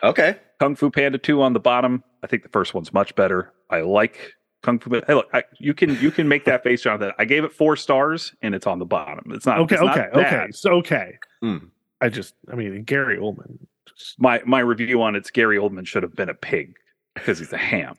Okay. 0.04 0.38
Kung 0.60 0.76
Fu 0.76 0.90
Panda 0.90 1.18
two 1.20 1.42
on 1.44 1.54
the 1.54 1.60
bottom. 1.60 2.04
I 2.24 2.28
think 2.28 2.42
the 2.44 2.50
first 2.50 2.74
one's 2.74 2.92
much 2.94 3.14
better. 3.16 3.54
I 3.70 3.82
like 3.82 4.34
Kung 4.64 4.80
Fu. 4.80 4.90
Panda. 4.90 5.06
Hey, 5.06 5.14
look, 5.14 5.30
I, 5.34 5.44
you 5.60 5.74
can 5.74 6.00
you 6.02 6.10
can 6.10 6.28
make 6.28 6.46
that 6.46 6.64
face, 6.64 6.82
Jonathan. 6.82 7.12
I 7.20 7.26
gave 7.26 7.44
it 7.44 7.54
four 7.54 7.76
stars, 7.76 8.34
and 8.42 8.56
it's 8.56 8.66
on 8.66 8.80
the 8.80 8.86
bottom. 8.86 9.32
It's 9.32 9.46
not 9.46 9.60
okay, 9.60 9.76
it's 9.76 9.84
okay, 9.84 10.10
bad. 10.14 10.26
okay. 10.26 10.52
So 10.52 10.72
okay. 10.76 11.18
Mm. 11.44 11.70
I 12.02 12.10
just, 12.10 12.34
I 12.52 12.56
mean, 12.56 12.84
Gary 12.84 13.18
Oldman. 13.18 13.60
Just, 13.96 14.20
My 14.20 14.42
my 14.46 14.60
review 14.60 15.02
on 15.02 15.16
it's 15.16 15.30
Gary 15.30 15.58
Oldman 15.58 15.86
should 15.86 16.04
have 16.04 16.16
been 16.16 16.30
a 16.30 16.34
pig 16.34 16.76
because 17.14 17.40
he's 17.40 17.54
a 17.54 17.58
ham. 17.58 17.96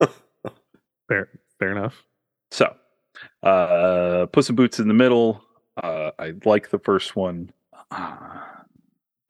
fair, 1.08 1.28
fair 1.58 1.72
enough. 1.72 2.02
So, 2.50 2.74
uh, 3.42 4.26
Puss 4.26 4.48
in 4.48 4.56
Boots 4.56 4.78
in 4.80 4.88
the 4.88 4.94
middle. 4.94 5.42
Uh, 5.82 6.10
I 6.18 6.32
like 6.44 6.70
the 6.70 6.78
first 6.78 7.16
one. 7.16 7.52
Uh, 7.90 8.38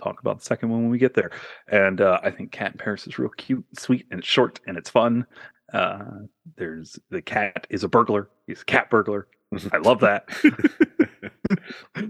talk 0.02 0.20
about 0.20 0.38
the 0.38 0.44
second 0.44 0.70
one 0.70 0.82
when 0.82 0.90
we 0.90 0.98
get 0.98 1.14
there. 1.14 1.30
And 1.68 2.00
uh, 2.00 2.20
I 2.22 2.30
think 2.30 2.52
Cat 2.52 2.72
in 2.72 2.78
Paris 2.78 3.06
is 3.06 3.18
real 3.18 3.30
cute, 3.30 3.64
and 3.68 3.78
sweet, 3.78 4.06
and 4.10 4.20
it's 4.20 4.28
short 4.28 4.60
and 4.66 4.76
it's 4.76 4.90
fun. 4.90 5.26
Uh, 5.72 6.04
there's 6.56 6.98
the 7.10 7.22
cat 7.22 7.66
is 7.70 7.84
a 7.84 7.88
burglar. 7.88 8.28
He's 8.46 8.62
a 8.62 8.64
cat 8.64 8.88
burglar. 8.90 9.26
I 9.72 9.78
love 9.78 10.00
that. 10.00 10.28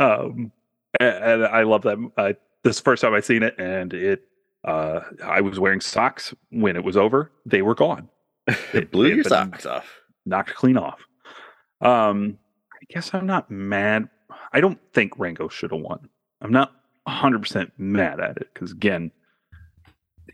um, 0.00 0.52
a- 1.00 1.02
and, 1.24 1.44
I 1.46 1.62
love 1.62 1.82
that. 1.82 2.10
Uh, 2.16 2.32
this 2.62 2.80
first 2.80 3.02
time 3.02 3.14
I've 3.14 3.24
seen 3.24 3.42
it, 3.42 3.54
and 3.58 3.92
it. 3.92 4.24
Uh, 4.64 5.00
I 5.24 5.40
was 5.40 5.58
wearing 5.58 5.80
socks 5.80 6.32
when 6.50 6.76
it 6.76 6.84
was 6.84 6.96
over. 6.96 7.32
They 7.44 7.62
were 7.62 7.74
gone 7.74 8.08
it 8.72 8.92
blew 8.92 9.08
your 9.08 9.24
socks 9.24 9.66
off. 9.66 10.00
knocked 10.24 10.54
clean 10.54 10.76
off. 10.76 11.00
Um, 11.80 12.38
I 12.72 12.84
guess 12.88 13.12
I'm 13.12 13.26
not 13.26 13.50
mad. 13.50 14.08
I 14.52 14.60
don't 14.60 14.78
think 14.92 15.18
Rango 15.18 15.48
should 15.48 15.72
have 15.72 15.80
won. 15.80 16.08
I'm 16.40 16.52
not 16.52 16.72
100% 17.08 17.72
mad 17.78 18.20
at 18.20 18.36
it 18.36 18.48
because, 18.54 18.70
again, 18.70 19.10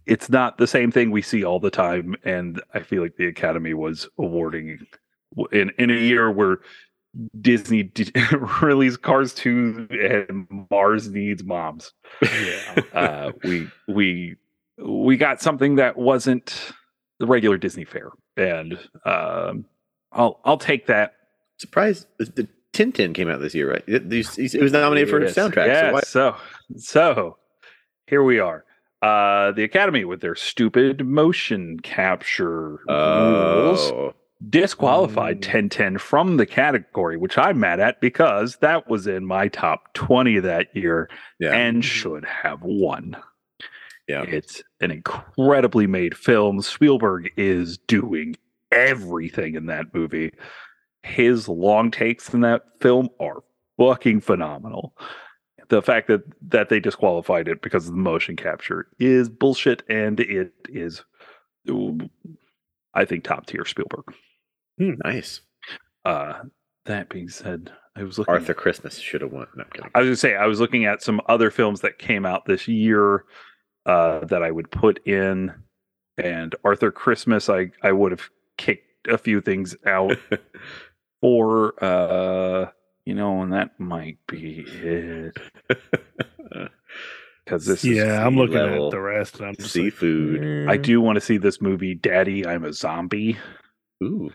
it's 0.06 0.28
not 0.30 0.58
the 0.58 0.66
same 0.66 0.90
thing 0.90 1.10
we 1.10 1.22
see 1.22 1.44
all 1.44 1.60
the 1.60 1.70
time. 1.70 2.14
And 2.24 2.60
I 2.74 2.80
feel 2.80 3.02
like 3.02 3.16
the 3.16 3.26
Academy 3.26 3.74
was 3.74 4.08
awarding 4.18 4.78
in, 5.52 5.70
in 5.78 5.90
a 5.90 5.94
year 5.94 6.30
where 6.30 6.58
Disney 7.40 7.84
d- 7.84 8.12
released 8.62 9.02
Cars 9.02 9.34
2 9.34 9.88
and 9.90 10.66
Mars 10.70 11.08
Needs 11.08 11.42
Moms. 11.44 11.92
Yeah. 12.22 12.82
Uh, 12.92 13.32
we, 13.44 13.68
we, 13.88 14.36
we 14.78 15.16
got 15.16 15.40
something 15.40 15.76
that 15.76 15.96
wasn't 15.96 16.72
the 17.18 17.26
regular 17.26 17.56
Disney 17.56 17.84
fare. 17.84 18.10
And 18.36 18.78
um, 19.04 19.64
I'll 20.12 20.40
I'll 20.44 20.58
take 20.58 20.86
that. 20.86 21.14
surprise 21.58 22.06
the 22.18 22.46
Tintin 22.72 23.12
came 23.14 23.28
out 23.28 23.40
this 23.40 23.54
year, 23.54 23.72
right? 23.72 23.82
It, 23.88 24.04
it 24.12 24.62
was 24.62 24.72
nominated 24.72 25.10
for 25.10 25.20
Yes, 25.20 25.34
soundtrack. 25.34 25.66
Yes. 25.66 26.08
So 26.08 26.30
why, 26.30 26.36
So, 26.76 26.76
so 26.76 27.36
here 28.06 28.22
we 28.22 28.38
are. 28.38 28.64
Uh, 29.00 29.52
the 29.52 29.62
Academy 29.62 30.04
with 30.04 30.20
their 30.20 30.34
stupid 30.34 31.06
motion 31.06 31.78
capture 31.80 32.80
rules 32.88 33.90
oh, 33.92 34.14
disqualified 34.50 35.40
Mm. 35.40 35.68
Tintin 35.70 36.00
from 36.00 36.36
the 36.36 36.46
category, 36.46 37.16
which 37.16 37.38
I'm 37.38 37.60
mad 37.60 37.78
at 37.80 38.00
because 38.00 38.56
that 38.56 38.88
was 38.88 39.06
in 39.06 39.24
my 39.24 39.48
top 39.48 39.92
20 39.94 40.40
that 40.40 40.74
year 40.74 41.08
yeah, 41.38 41.52
and 41.52 41.84
should 41.84 42.24
have 42.24 42.62
won. 42.62 43.16
yeah. 44.08 44.22
It's 44.22 44.62
an 44.80 44.90
incredibly 44.90 45.86
made 45.86 46.16
film. 46.16 46.60
Spielberg 46.62 47.30
is 47.36 47.78
doing 47.78 48.36
everything 48.72 49.54
in 49.54 49.66
that 49.66 49.94
movie. 49.94 50.32
His 51.04 51.48
long 51.48 51.90
takes 51.92 52.34
in 52.34 52.40
that 52.40 52.62
film 52.80 53.08
are 53.20 53.42
fucking 53.78 54.20
phenomenal. 54.22 54.94
The 55.68 55.82
fact 55.82 56.08
that 56.08 56.22
that 56.50 56.68
they 56.68 56.80
disqualified 56.80 57.48
it 57.48 57.60
because 57.62 57.86
of 57.86 57.92
the 57.94 58.00
motion 58.00 58.36
capture 58.36 58.88
is 58.98 59.28
bullshit, 59.28 59.82
and 59.88 60.18
it 60.20 60.52
is, 60.68 61.04
I 62.94 63.04
think, 63.04 63.24
top 63.24 63.46
tier 63.46 63.64
Spielberg. 63.64 64.04
Nice. 64.78 65.40
Uh, 66.04 66.40
that 66.86 67.10
being 67.10 67.28
said, 67.28 67.70
I 67.96 68.02
was 68.02 68.18
looking. 68.18 68.32
Arthur 68.32 68.54
Christmas 68.54 68.98
should 68.98 69.20
have 69.20 69.32
won. 69.32 69.46
No, 69.56 69.64
I'm 69.64 69.70
kidding. 69.70 69.90
I 69.94 69.98
was 69.98 70.06
gonna 70.06 70.16
say 70.16 70.36
I 70.36 70.46
was 70.46 70.60
looking 70.60 70.86
at 70.86 71.02
some 71.02 71.20
other 71.28 71.50
films 71.50 71.80
that 71.82 71.98
came 71.98 72.24
out 72.24 72.46
this 72.46 72.66
year 72.66 73.24
uh, 73.86 74.20
that 74.26 74.42
I 74.42 74.50
would 74.50 74.70
put 74.70 75.06
in, 75.06 75.52
and 76.16 76.54
Arthur 76.64 76.90
Christmas. 76.90 77.48
I 77.48 77.70
I 77.82 77.92
would 77.92 78.12
have 78.12 78.30
kicked 78.56 79.08
a 79.08 79.18
few 79.18 79.40
things 79.40 79.76
out 79.86 80.16
for, 81.20 81.82
uh, 81.82 82.70
you 83.08 83.14
know, 83.14 83.40
and 83.40 83.52
that 83.54 83.78
might 83.80 84.18
be 84.26 84.66
it 84.68 85.34
because 87.44 87.64
this 87.64 87.82
is. 87.84 87.96
yeah, 87.96 88.26
I'm 88.26 88.36
looking 88.36 88.56
level 88.56 88.86
at 88.86 88.90
the 88.90 89.00
rest, 89.00 89.38
and 89.38 89.46
I'm 89.48 89.54
just 89.56 89.74
like, 89.74 89.84
Seafood. 89.84 90.68
I 90.68 90.76
do 90.76 91.00
want 91.00 91.16
to 91.16 91.20
see 91.20 91.38
this 91.38 91.60
movie, 91.62 91.94
Daddy. 91.94 92.46
I'm 92.46 92.64
a 92.64 92.72
zombie. 92.72 93.38
Ooh, 94.02 94.30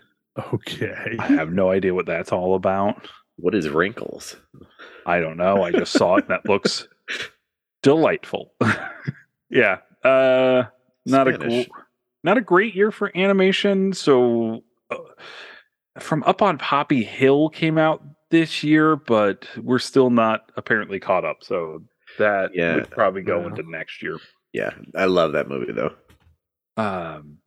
Okay. 0.52 1.14
I 1.20 1.26
have 1.28 1.52
no 1.52 1.70
idea 1.70 1.94
what 1.94 2.06
that's 2.06 2.32
all 2.32 2.56
about. 2.56 3.06
what 3.36 3.54
is 3.54 3.68
wrinkles? 3.68 4.34
I 5.06 5.20
don't 5.20 5.36
know. 5.36 5.62
I 5.62 5.70
just 5.70 5.92
saw 5.92 6.16
it. 6.16 6.24
and 6.24 6.30
That 6.30 6.48
looks 6.48 6.88
delightful. 7.82 8.52
yeah. 9.50 9.78
Uh, 10.02 10.64
not 11.06 11.28
a 11.28 11.34
Spanish. 11.34 11.68
gr- 11.68 11.80
not 12.24 12.36
a 12.38 12.40
great 12.40 12.74
year 12.74 12.90
for 12.90 13.16
animation. 13.16 13.92
So, 13.92 14.64
uh, 14.90 14.96
from 16.00 16.24
Up 16.24 16.42
on 16.42 16.58
Poppy 16.58 17.04
Hill 17.04 17.48
came 17.50 17.78
out 17.78 18.02
this 18.34 18.64
year, 18.64 18.96
but 18.96 19.46
we're 19.62 19.78
still 19.78 20.10
not 20.10 20.50
apparently 20.56 20.98
caught 20.98 21.24
up. 21.24 21.44
So 21.44 21.84
that 22.18 22.52
Yeah. 22.52 22.74
would 22.74 22.90
probably 22.90 23.22
go 23.22 23.40
Yeah. 23.40 23.46
into 23.46 23.62
next 23.70 24.02
year. 24.02 24.18
Yeah, 24.52 24.70
I 24.96 25.04
love 25.04 25.32
that 25.32 25.48
movie 25.48 25.72
though. 25.72 25.94
Um, 26.76 27.38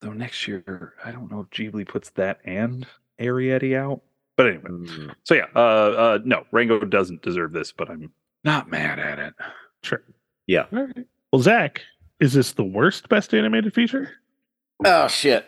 though 0.00 0.14
next 0.14 0.48
year, 0.48 0.94
I 1.04 1.12
don't 1.12 1.30
know 1.30 1.40
if 1.40 1.50
Ghibli 1.50 1.86
puts 1.86 2.08
that 2.10 2.40
and 2.46 2.86
Arrietty 3.20 3.76
out. 3.76 4.00
But 4.38 4.46
anyway, 4.46 4.70
Mm, 4.70 5.14
so 5.24 5.34
yeah, 5.34 5.46
uh, 5.54 5.58
uh, 5.58 6.18
no, 6.24 6.46
Rango 6.50 6.80
doesn't 6.80 7.20
deserve 7.20 7.52
this, 7.52 7.70
but 7.70 7.90
I'm 7.90 8.10
not 8.42 8.70
mad 8.70 8.98
at 8.98 9.18
it. 9.18 9.34
Sure. 9.82 10.02
Yeah. 10.46 10.64
All 10.72 10.86
right. 10.86 11.06
Well, 11.30 11.42
Zach, 11.42 11.82
is 12.20 12.32
this 12.32 12.52
the 12.52 12.64
worst 12.64 13.10
best 13.10 13.34
animated 13.34 13.74
feature? 13.74 14.10
Oh 14.84 15.08
shit! 15.08 15.46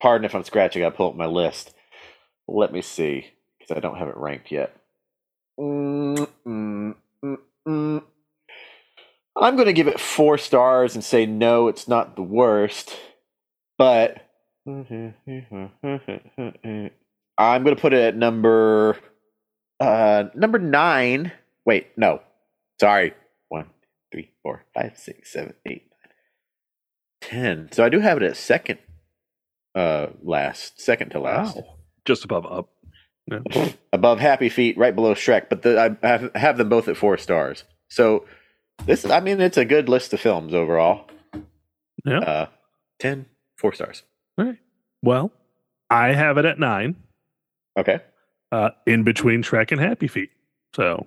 Pardon 0.00 0.26
if 0.26 0.34
I'm 0.34 0.44
scratching. 0.44 0.84
I 0.84 0.90
pull 0.90 1.08
up 1.08 1.16
my 1.16 1.26
list. 1.26 1.74
Let 2.46 2.72
me 2.72 2.82
see 2.82 3.26
because 3.66 3.78
I 3.78 3.80
don't 3.80 3.98
have 3.98 4.08
it 4.08 4.16
ranked 4.16 4.50
yet. 4.52 4.76
Mm, 5.58 6.28
mm, 6.46 6.94
mm. 7.68 8.02
I'm 9.36 9.56
going 9.56 9.66
to 9.66 9.72
give 9.72 9.88
it 9.88 10.00
four 10.00 10.38
stars 10.38 10.94
and 10.94 11.04
say 11.04 11.26
no, 11.26 11.68
it's 11.68 11.88
not 11.88 12.16
the 12.16 12.22
worst, 12.22 12.96
but 13.78 14.22
I'm 17.38 17.64
going 17.64 17.76
to 17.76 17.80
put 17.80 17.92
it 17.94 18.00
at 18.02 18.16
number 18.16 18.96
uh 19.80 20.24
number 20.34 20.58
nine. 20.58 21.32
Wait, 21.66 21.88
no, 21.96 22.22
sorry. 22.80 23.14
One, 23.48 23.66
three, 24.12 24.30
four, 24.42 24.64
five, 24.74 24.96
six, 24.96 25.32
seven, 25.32 25.54
eight, 25.66 25.90
nine, 27.20 27.40
ten. 27.66 27.68
So 27.72 27.84
I 27.84 27.90
do 27.90 28.00
have 28.00 28.16
it 28.18 28.22
at 28.22 28.36
second, 28.36 28.78
uh, 29.74 30.08
last, 30.22 30.80
second 30.80 31.10
to 31.10 31.20
last, 31.20 31.56
Wow. 31.56 31.76
Just 32.06 32.24
above 32.24 32.46
up. 32.46 32.70
Above 33.92 34.20
Happy 34.20 34.48
Feet, 34.48 34.76
right 34.78 34.94
below 34.94 35.14
Shrek. 35.14 35.48
But 35.48 35.62
the, 35.62 35.96
I 36.02 36.06
have, 36.06 36.34
have 36.34 36.58
them 36.58 36.68
both 36.68 36.88
at 36.88 36.96
four 36.96 37.16
stars. 37.18 37.64
So 37.88 38.24
this, 38.84 39.04
I 39.04 39.20
mean, 39.20 39.40
it's 39.40 39.56
a 39.56 39.64
good 39.64 39.88
list 39.88 40.12
of 40.12 40.20
films 40.20 40.54
overall. 40.54 41.08
Yeah. 42.04 42.18
Uh, 42.20 42.46
10, 43.00 43.26
four 43.58 43.72
stars. 43.72 44.02
All 44.38 44.44
right. 44.46 44.58
Well, 45.02 45.32
I 45.90 46.12
have 46.12 46.38
it 46.38 46.44
at 46.44 46.58
nine, 46.58 46.96
Okay. 47.78 47.98
uh, 48.52 48.70
in 48.86 49.02
between 49.02 49.42
Shrek 49.42 49.70
and 49.72 49.80
Happy 49.80 50.08
Feet. 50.08 50.30
So 50.74 51.06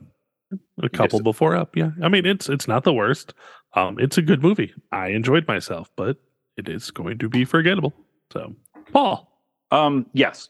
a 0.81 0.89
couple 0.89 1.21
before 1.21 1.55
up. 1.55 1.75
Yeah. 1.75 1.91
I 2.01 2.09
mean, 2.09 2.25
it's 2.25 2.49
it's 2.49 2.67
not 2.67 2.83
the 2.83 2.93
worst. 2.93 3.33
Um, 3.75 3.97
it's 3.99 4.17
a 4.17 4.21
good 4.21 4.41
movie. 4.41 4.73
I 4.91 5.09
enjoyed 5.09 5.47
myself, 5.47 5.91
but 5.95 6.17
it 6.57 6.67
is 6.67 6.89
going 6.91 7.19
to 7.19 7.29
be 7.29 7.45
forgettable. 7.45 7.93
So, 8.33 8.55
Paul, 8.91 9.31
Um, 9.71 10.07
yes. 10.13 10.49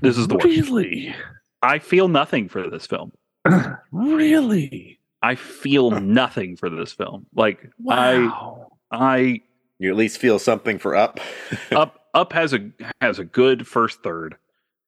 This 0.00 0.18
is 0.18 0.28
the 0.28 0.34
worst. 0.34 0.46
Really, 0.46 1.14
I 1.62 1.78
feel 1.78 2.08
nothing 2.08 2.48
for 2.48 2.68
this 2.68 2.86
film. 2.86 3.12
really. 3.92 4.98
I 5.22 5.34
feel 5.36 5.90
nothing 5.90 6.56
for 6.56 6.68
this 6.68 6.92
film. 6.92 7.26
Like 7.34 7.70
Wow. 7.78 8.72
I 8.90 8.96
I 8.96 9.40
You 9.78 9.90
at 9.90 9.96
least 9.96 10.18
feel 10.18 10.38
something 10.38 10.78
for 10.78 10.94
Up. 10.94 11.20
up 11.72 12.00
up 12.14 12.32
has 12.32 12.52
a 12.52 12.70
has 13.00 13.18
a 13.18 13.24
good 13.24 13.66
first 13.66 14.02
third. 14.02 14.36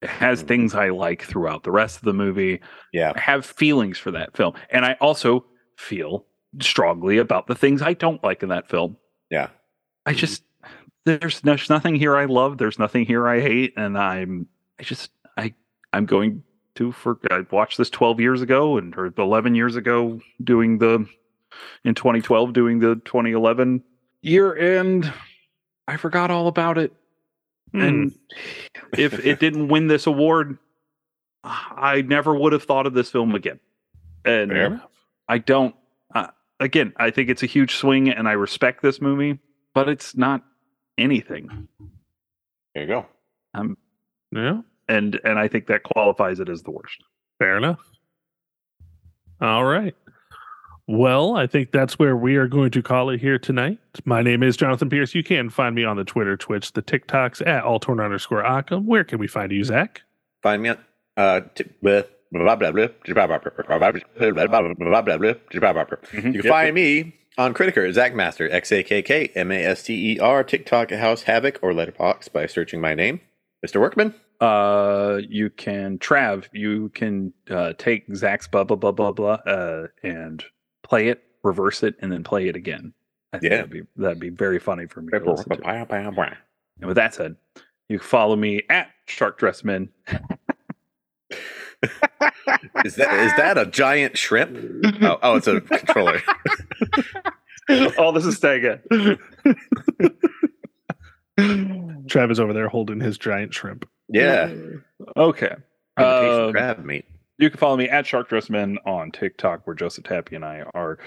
It 0.03 0.11
has 0.11 0.44
Mhm. 0.44 0.49
things 0.49 0.75
I 0.75 0.90
like 0.90 1.22
throughout 1.22 1.62
the 1.64 1.70
rest 1.70 1.96
of 1.99 2.03
the 2.05 2.12
movie. 2.12 2.61
yeah. 2.92 3.12
I 3.16 3.20
have 3.20 3.46
feelings 3.46 3.99
for 3.99 4.11
that 4.11 4.37
film. 4.37 4.53
And 4.70 4.85
I 4.85 4.92
also 5.01 5.46
feel 5.79 6.27
strongly 6.61 7.16
about 7.18 7.46
the 7.46 7.55
things 7.55 7.81
I 7.83 7.94
don't 7.94 8.22
like 8.22 8.42
in 8.42 8.51
that 8.51 8.68
film. 8.68 8.96
Yeah. 9.31 9.49
I 10.05 10.12
just 10.12 10.42
there's 11.07 11.40
there's 11.40 11.70
nothing 11.70 11.94
here 11.96 12.16
I 12.16 12.27
love. 12.27 12.59
There's 12.59 12.79
nothing 12.79 13.07
here 13.07 13.27
I 13.27 13.40
hate, 13.40 13.72
and 13.77 13.96
I'm 13.96 14.46
I 14.79 14.83
just 14.83 15.11
I 15.37 15.55
I'm 15.93 16.07
going 16.07 16.43
to 16.77 16.93
for 16.93 17.19
I 17.31 17.45
watched 17.51 17.79
this 17.79 17.91
12 17.91 18.21
years 18.21 18.43
ago 18.43 18.77
and 18.79 18.95
or 18.97 19.12
11 19.17 19.55
years 19.55 19.77
ago 19.77 20.21
doing 20.43 20.79
the 20.79 21.07
in 21.85 21.95
2012 21.95 22.53
doing 22.53 22.79
the 22.81 22.97
2011 23.05 23.83
year 24.23 24.57
end. 24.57 25.12
I 25.89 25.97
forgot 25.97 26.31
all 26.31 26.49
about 26.49 26.79
it, 26.79 26.93
Hmm. 27.73 27.81
and 27.81 28.12
if 28.99 29.15
it 29.27 29.41
didn't 29.41 29.69
win 29.69 29.87
this 29.87 30.07
award, 30.07 30.59
I 31.45 32.03
never 32.03 32.35
would 32.35 32.53
have 32.53 32.65
thought 32.65 32.87
of 32.87 32.95
this 32.95 33.11
film 33.11 33.35
again. 33.35 33.61
And. 34.25 34.81
I 35.29 35.39
don't. 35.39 35.75
Uh, 36.15 36.29
again, 36.61 36.93
I 36.99 37.11
think 37.11 37.29
it's 37.31 37.43
a 37.43 37.47
huge 37.47 37.75
swing, 37.75 38.09
and 38.11 38.29
I 38.29 38.33
respect 38.33 38.81
this 38.81 39.01
movie, 39.01 39.39
but 39.75 39.89
it's 39.89 40.17
not 40.17 40.45
anything. 40.97 41.67
There 42.75 42.83
you 42.85 42.89
go. 42.89 43.07
Um, 43.55 43.77
yeah. 44.33 44.61
And 44.89 45.21
and 45.25 45.39
I 45.39 45.49
think 45.49 45.67
that 45.67 45.83
qualifies 45.83 46.41
it 46.41 46.49
as 46.49 46.62
the 46.62 46.71
worst. 46.71 47.03
Fair 47.39 47.57
enough. 47.57 47.81
All 49.41 49.65
right. 49.65 49.95
Well, 50.89 51.37
I 51.37 51.49
think 51.49 51.73
that's 51.73 51.99
where 51.99 52.17
we 52.17 52.37
are 52.37 52.47
going 52.47 52.71
to 52.71 52.83
call 52.83 53.11
it 53.11 53.21
here 53.21 53.39
tonight. 53.41 53.79
My 54.05 54.23
name 54.23 54.45
is 54.45 54.57
Jonathan 54.57 54.89
Pierce. 54.89 55.17
You 55.17 55.25
can 55.25 55.51
find 55.51 55.75
me 55.75 55.85
on 55.85 55.97
the 55.97 56.05
Twitter, 56.05 56.37
Twitch, 56.37 56.73
the 56.73 56.83
TikToks 56.83 57.45
at 57.45 57.65
Altorn 57.65 58.03
underscore 58.03 58.45
Occam. 58.45 58.87
Where 58.87 59.03
can 59.03 59.19
we 59.19 59.27
find 59.27 59.51
you, 59.51 59.65
Zach? 59.65 60.03
Find 60.43 60.62
me 60.62 60.69
on 60.69 60.79
uh, 61.17 61.41
t- 61.57 61.65
with 61.83 62.09
You 66.12 66.33
can 66.33 66.43
find 66.43 66.75
me 66.75 67.15
on 67.39 67.53
Criticker, 67.53 67.93
Zach 67.93 68.15
Master, 68.15 68.51
X 68.51 68.71
A 68.73 68.83
K 68.83 69.03
K 69.03 69.33
M 69.35 69.51
A 69.51 69.65
S 69.65 69.83
T 69.83 70.12
E 70.12 70.19
R, 70.21 70.45
TikTok, 70.45 70.91
House 70.93 71.23
Havoc, 71.23 71.59
or 71.62 71.73
Letterboxd 71.73 72.33
by 72.33 72.47
searching 72.47 72.81
my 72.81 72.95
name. 72.95 73.21
Mr. 73.64 73.81
Workman. 73.81 74.14
Uh, 74.40 75.21
you 75.29 75.51
can 75.51 75.99
Trav. 75.99 76.47
You 76.53 76.90
can 76.90 77.33
uh, 77.51 77.73
take 77.79 78.05
Zach's 78.14 78.47
blah 78.49 78.64
blah 78.64 78.77
blah 78.77 78.92
blah 78.92 79.12
blah 79.12 79.35
uh, 79.47 79.87
and 80.03 80.45
play 80.83 81.09
it, 81.09 81.23
reverse 81.42 81.83
it, 81.83 81.95
and 82.01 82.12
then 82.12 82.23
play 82.23 82.49
it 82.49 82.57
again. 82.57 82.92
I 83.33 83.38
think 83.38 83.51
Yeah. 83.51 83.57
that'd 83.59 83.71
be 83.71 83.83
that'd 83.97 84.21
be 84.21 84.29
very 84.31 84.59
funny 84.59 84.87
for 84.87 85.01
me 85.03 85.11
to 85.11 85.19
listen 85.31 85.49
to. 85.62 85.69
And 86.81 86.87
with 86.88 86.97
that 86.97 87.14
said, 87.14 87.37
you 87.88 87.99
can 87.99 88.07
follow 88.07 88.37
me 88.37 88.62
at 88.69 88.90
Shark 89.07 89.38
Dressman. 89.38 89.88
Is 92.85 92.95
that 92.97 93.12
is 93.14 93.33
that 93.37 93.57
a 93.59 93.66
giant 93.66 94.16
shrimp? 94.19 94.57
Oh, 95.03 95.19
oh 95.23 95.37
it's 95.37 95.47
a 95.47 95.61
controller. 95.61 96.21
oh, 97.99 98.12
this 98.12 98.25
is 98.27 98.38
Stega. 98.38 98.81
Trav 102.16 102.31
is 102.31 102.40
over 102.40 102.52
there 102.52 102.68
holding 102.68 103.00
his 103.00 103.18
giant 103.18 103.52
shrimp. 103.52 103.88
Yeah. 104.09 104.52
Okay. 105.16 105.55
Imitation 105.98 106.44
Um, 106.44 106.52
crab 106.52 106.85
meat. 106.85 107.05
You 107.38 107.50
can 107.50 107.59
follow 107.59 107.76
me 107.76 107.88
at 107.88 108.07
Shark 108.07 108.31
Dressman 108.31 108.79
on 108.87 109.11
TikTok, 109.11 109.66
where 109.66 109.76
Joseph 109.76 110.05
Tappy 110.05 110.37
and 110.37 110.44
I 110.44 110.64
are 110.74 110.98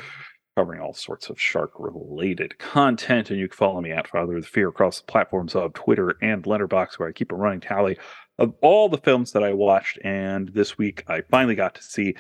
covering 0.56 0.82
all 0.82 0.94
sorts 0.94 1.30
of 1.30 1.42
shark 1.42 1.72
related 1.80 2.60
content. 2.60 3.32
And 3.32 3.40
you 3.40 3.48
can 3.48 3.58
follow 3.58 3.82
me 3.82 3.92
at 3.92 4.08
Father 4.08 4.38
of 4.38 4.44
the 4.44 4.48
Fear 4.48 4.70
across 4.70 5.00
the 5.00 5.08
platforms 5.12 5.56
of 5.56 5.74
Twitter 5.74 6.16
and 6.22 6.44
Letterboxd, 6.44 7.00
where 7.00 7.10
I 7.10 7.14
keep 7.14 7.32
a 7.32 7.36
running 7.36 7.62
tally 7.62 7.98
of 8.38 8.54
all 8.62 8.90
the 8.90 8.98
films 8.98 9.32
that 9.32 9.44
I 9.44 9.54
watched. 9.54 9.98
And 10.04 10.50
this 10.50 10.78
week 10.78 11.04
I 11.08 11.22
finally 11.22 11.56
got 11.56 11.76
to 11.76 11.82
see 11.82 12.16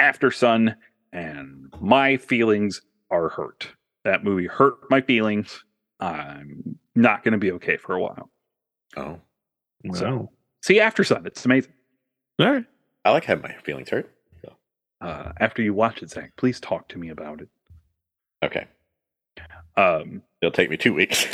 Aftersun, 0.00 0.74
and 1.12 1.72
my 1.80 2.16
feelings 2.16 2.82
are 3.10 3.28
hurt. 3.28 3.68
That 4.04 4.24
movie 4.24 4.46
hurt 4.46 4.90
my 4.90 5.00
feelings. 5.00 5.64
I'm 6.00 6.78
not 6.96 7.22
going 7.22 7.32
to 7.32 7.38
be 7.38 7.52
okay 7.52 7.76
for 7.76 7.94
a 7.94 8.00
while. 8.00 8.30
Oh, 8.96 9.20
Wow. 9.84 10.30
See 10.62 10.78
Aftersun. 10.80 11.26
It's 11.26 11.44
amazing. 11.44 11.72
All 12.40 12.50
right. 12.52 12.64
I 13.04 13.10
like 13.10 13.24
having 13.24 13.42
my 13.42 13.54
feelings 13.62 13.90
hurt. 13.90 14.12
Uh, 15.00 15.32
after 15.38 15.60
you 15.62 15.74
watch 15.74 16.02
it, 16.02 16.10
Zach, 16.10 16.32
please 16.36 16.58
talk 16.58 16.88
to 16.88 16.98
me 16.98 17.10
about 17.10 17.42
it. 17.42 17.48
Okay. 18.42 18.66
Um, 19.76 20.22
It'll 20.40 20.50
take 20.50 20.70
me 20.70 20.78
two 20.78 20.94
weeks. 20.94 21.26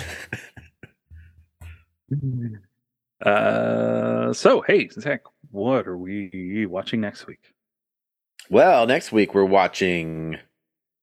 uh, 3.25 4.33
so, 4.33 4.62
hey, 4.62 4.88
Zach, 4.88 5.22
what 5.51 5.87
are 5.87 5.96
we 5.96 6.66
watching 6.68 7.01
next 7.01 7.27
week? 7.27 7.55
well, 8.51 8.87
next 8.87 9.12
week 9.12 9.33
we're 9.35 9.44
watching 9.44 10.37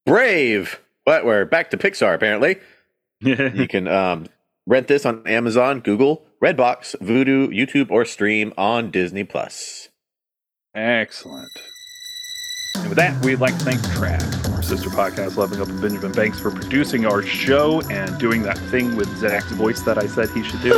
Brave. 0.06 0.82
but 1.06 1.26
We're 1.26 1.46
back 1.46 1.72
to 1.72 1.78
Pixar, 1.78 2.14
apparently. 2.14 2.58
you 3.22 3.68
can 3.68 3.88
um, 3.88 4.28
rent 4.70 4.88
this 4.88 5.06
on 5.06 5.26
Amazon, 5.28 5.80
Google, 5.80 6.26
Redbox, 6.42 6.96
Vudu, 7.02 7.50
YouTube, 7.50 7.90
or 7.90 8.06
stream 8.06 8.54
on 8.56 8.92
Disney 8.92 9.24
Plus. 9.24 9.90
Excellent. 10.76 11.50
And 12.78 12.90
with 12.90 12.98
that, 12.98 13.26
we'd 13.26 13.40
like 13.40 13.58
to 13.58 13.66
thank 13.66 13.80
Trav 13.80 14.44
from 14.44 14.54
our 14.54 14.62
sister 14.62 14.90
podcast, 14.90 15.36
Loving 15.38 15.60
Up 15.60 15.68
with 15.68 15.82
Benjamin 15.82 16.12
Banks, 16.12 16.40
for 16.40 16.52
producing 16.52 17.06
our 17.06 17.24
show 17.24 17.82
and 17.90 18.18
doing 18.20 18.44
that 18.44 18.60
thing 18.70 18.96
with 18.96 19.10
Zach's 19.18 19.52
voice 19.52 19.82
that 19.82 19.98
I 19.98 20.06
said 20.06 20.30
he 20.30 20.44
should 20.44 20.62
do. 20.62 20.70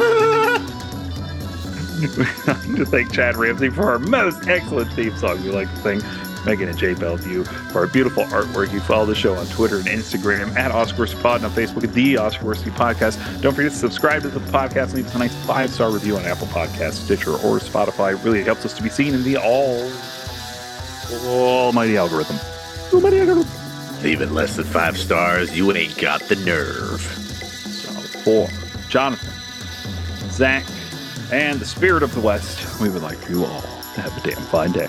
We'd 1.99 2.17
like 2.47 2.61
to 2.77 2.85
thank 2.85 3.11
Chad 3.11 3.35
Ramsey 3.35 3.69
for 3.69 3.91
our 3.91 3.99
most 3.99 4.47
excellent 4.47 4.91
theme 4.93 5.15
song. 5.17 5.43
We'd 5.43 5.51
like 5.51 5.69
to 5.69 5.81
thank 5.81 6.03
Megan 6.45 6.69
and 6.69 6.77
Jay 6.77 6.93
Bellevue 6.93 7.43
for 7.43 7.79
our 7.79 7.87
beautiful 7.87 8.23
artwork. 8.25 8.71
You 8.73 8.79
follow 8.81 9.05
the 9.05 9.15
show 9.15 9.35
on 9.35 9.45
Twitter 9.47 9.77
and 9.77 9.87
Instagram 9.87 10.55
at 10.55 10.71
Oscar 10.71 10.99
Worsley 10.99 11.21
Pod 11.21 11.35
and 11.37 11.45
on 11.45 11.51
Facebook 11.51 11.83
at 11.83 11.93
the 11.93 12.17
Oscar 12.17 12.45
Worsley 12.45 12.71
Podcast. 12.71 13.41
Don't 13.41 13.53
forget 13.53 13.71
to 13.71 13.77
subscribe 13.77 14.21
to 14.23 14.29
the 14.29 14.39
podcast 14.51 14.85
and 14.85 14.93
leave 14.95 15.07
us 15.07 15.15
a 15.15 15.19
nice 15.19 15.35
five 15.45 15.69
star 15.69 15.91
review 15.91 16.17
on 16.17 16.25
Apple 16.25 16.47
Podcasts, 16.47 17.03
Stitcher, 17.03 17.31
or 17.31 17.59
Spotify. 17.59 18.13
It 18.13 18.23
really 18.23 18.43
helps 18.43 18.65
us 18.65 18.73
to 18.73 18.83
be 18.83 18.89
seen 18.89 19.13
in 19.13 19.23
the 19.23 19.37
all 19.37 19.91
almighty 21.25 21.97
algorithm. 21.97 22.37
Almighty 22.93 23.19
algorithm. 23.19 23.47
Even 24.05 24.33
less 24.33 24.55
than 24.55 24.65
five 24.65 24.97
stars, 24.97 25.55
you 25.55 25.71
ain't 25.73 25.97
got 25.97 26.21
the 26.23 26.35
nerve. 26.37 27.01
So 27.01 27.91
for 28.23 28.49
Jonathan, 28.89 29.29
Zach, 30.31 30.65
and 31.31 31.59
the 31.59 31.65
Spirit 31.65 32.03
of 32.03 32.13
the 32.15 32.21
West, 32.21 32.79
we 32.79 32.89
would 32.89 33.03
like 33.03 33.29
you 33.29 33.45
all 33.45 33.61
to 33.61 34.01
have 34.01 34.17
a 34.17 34.27
damn 34.27 34.41
fine 34.47 34.71
day. 34.71 34.87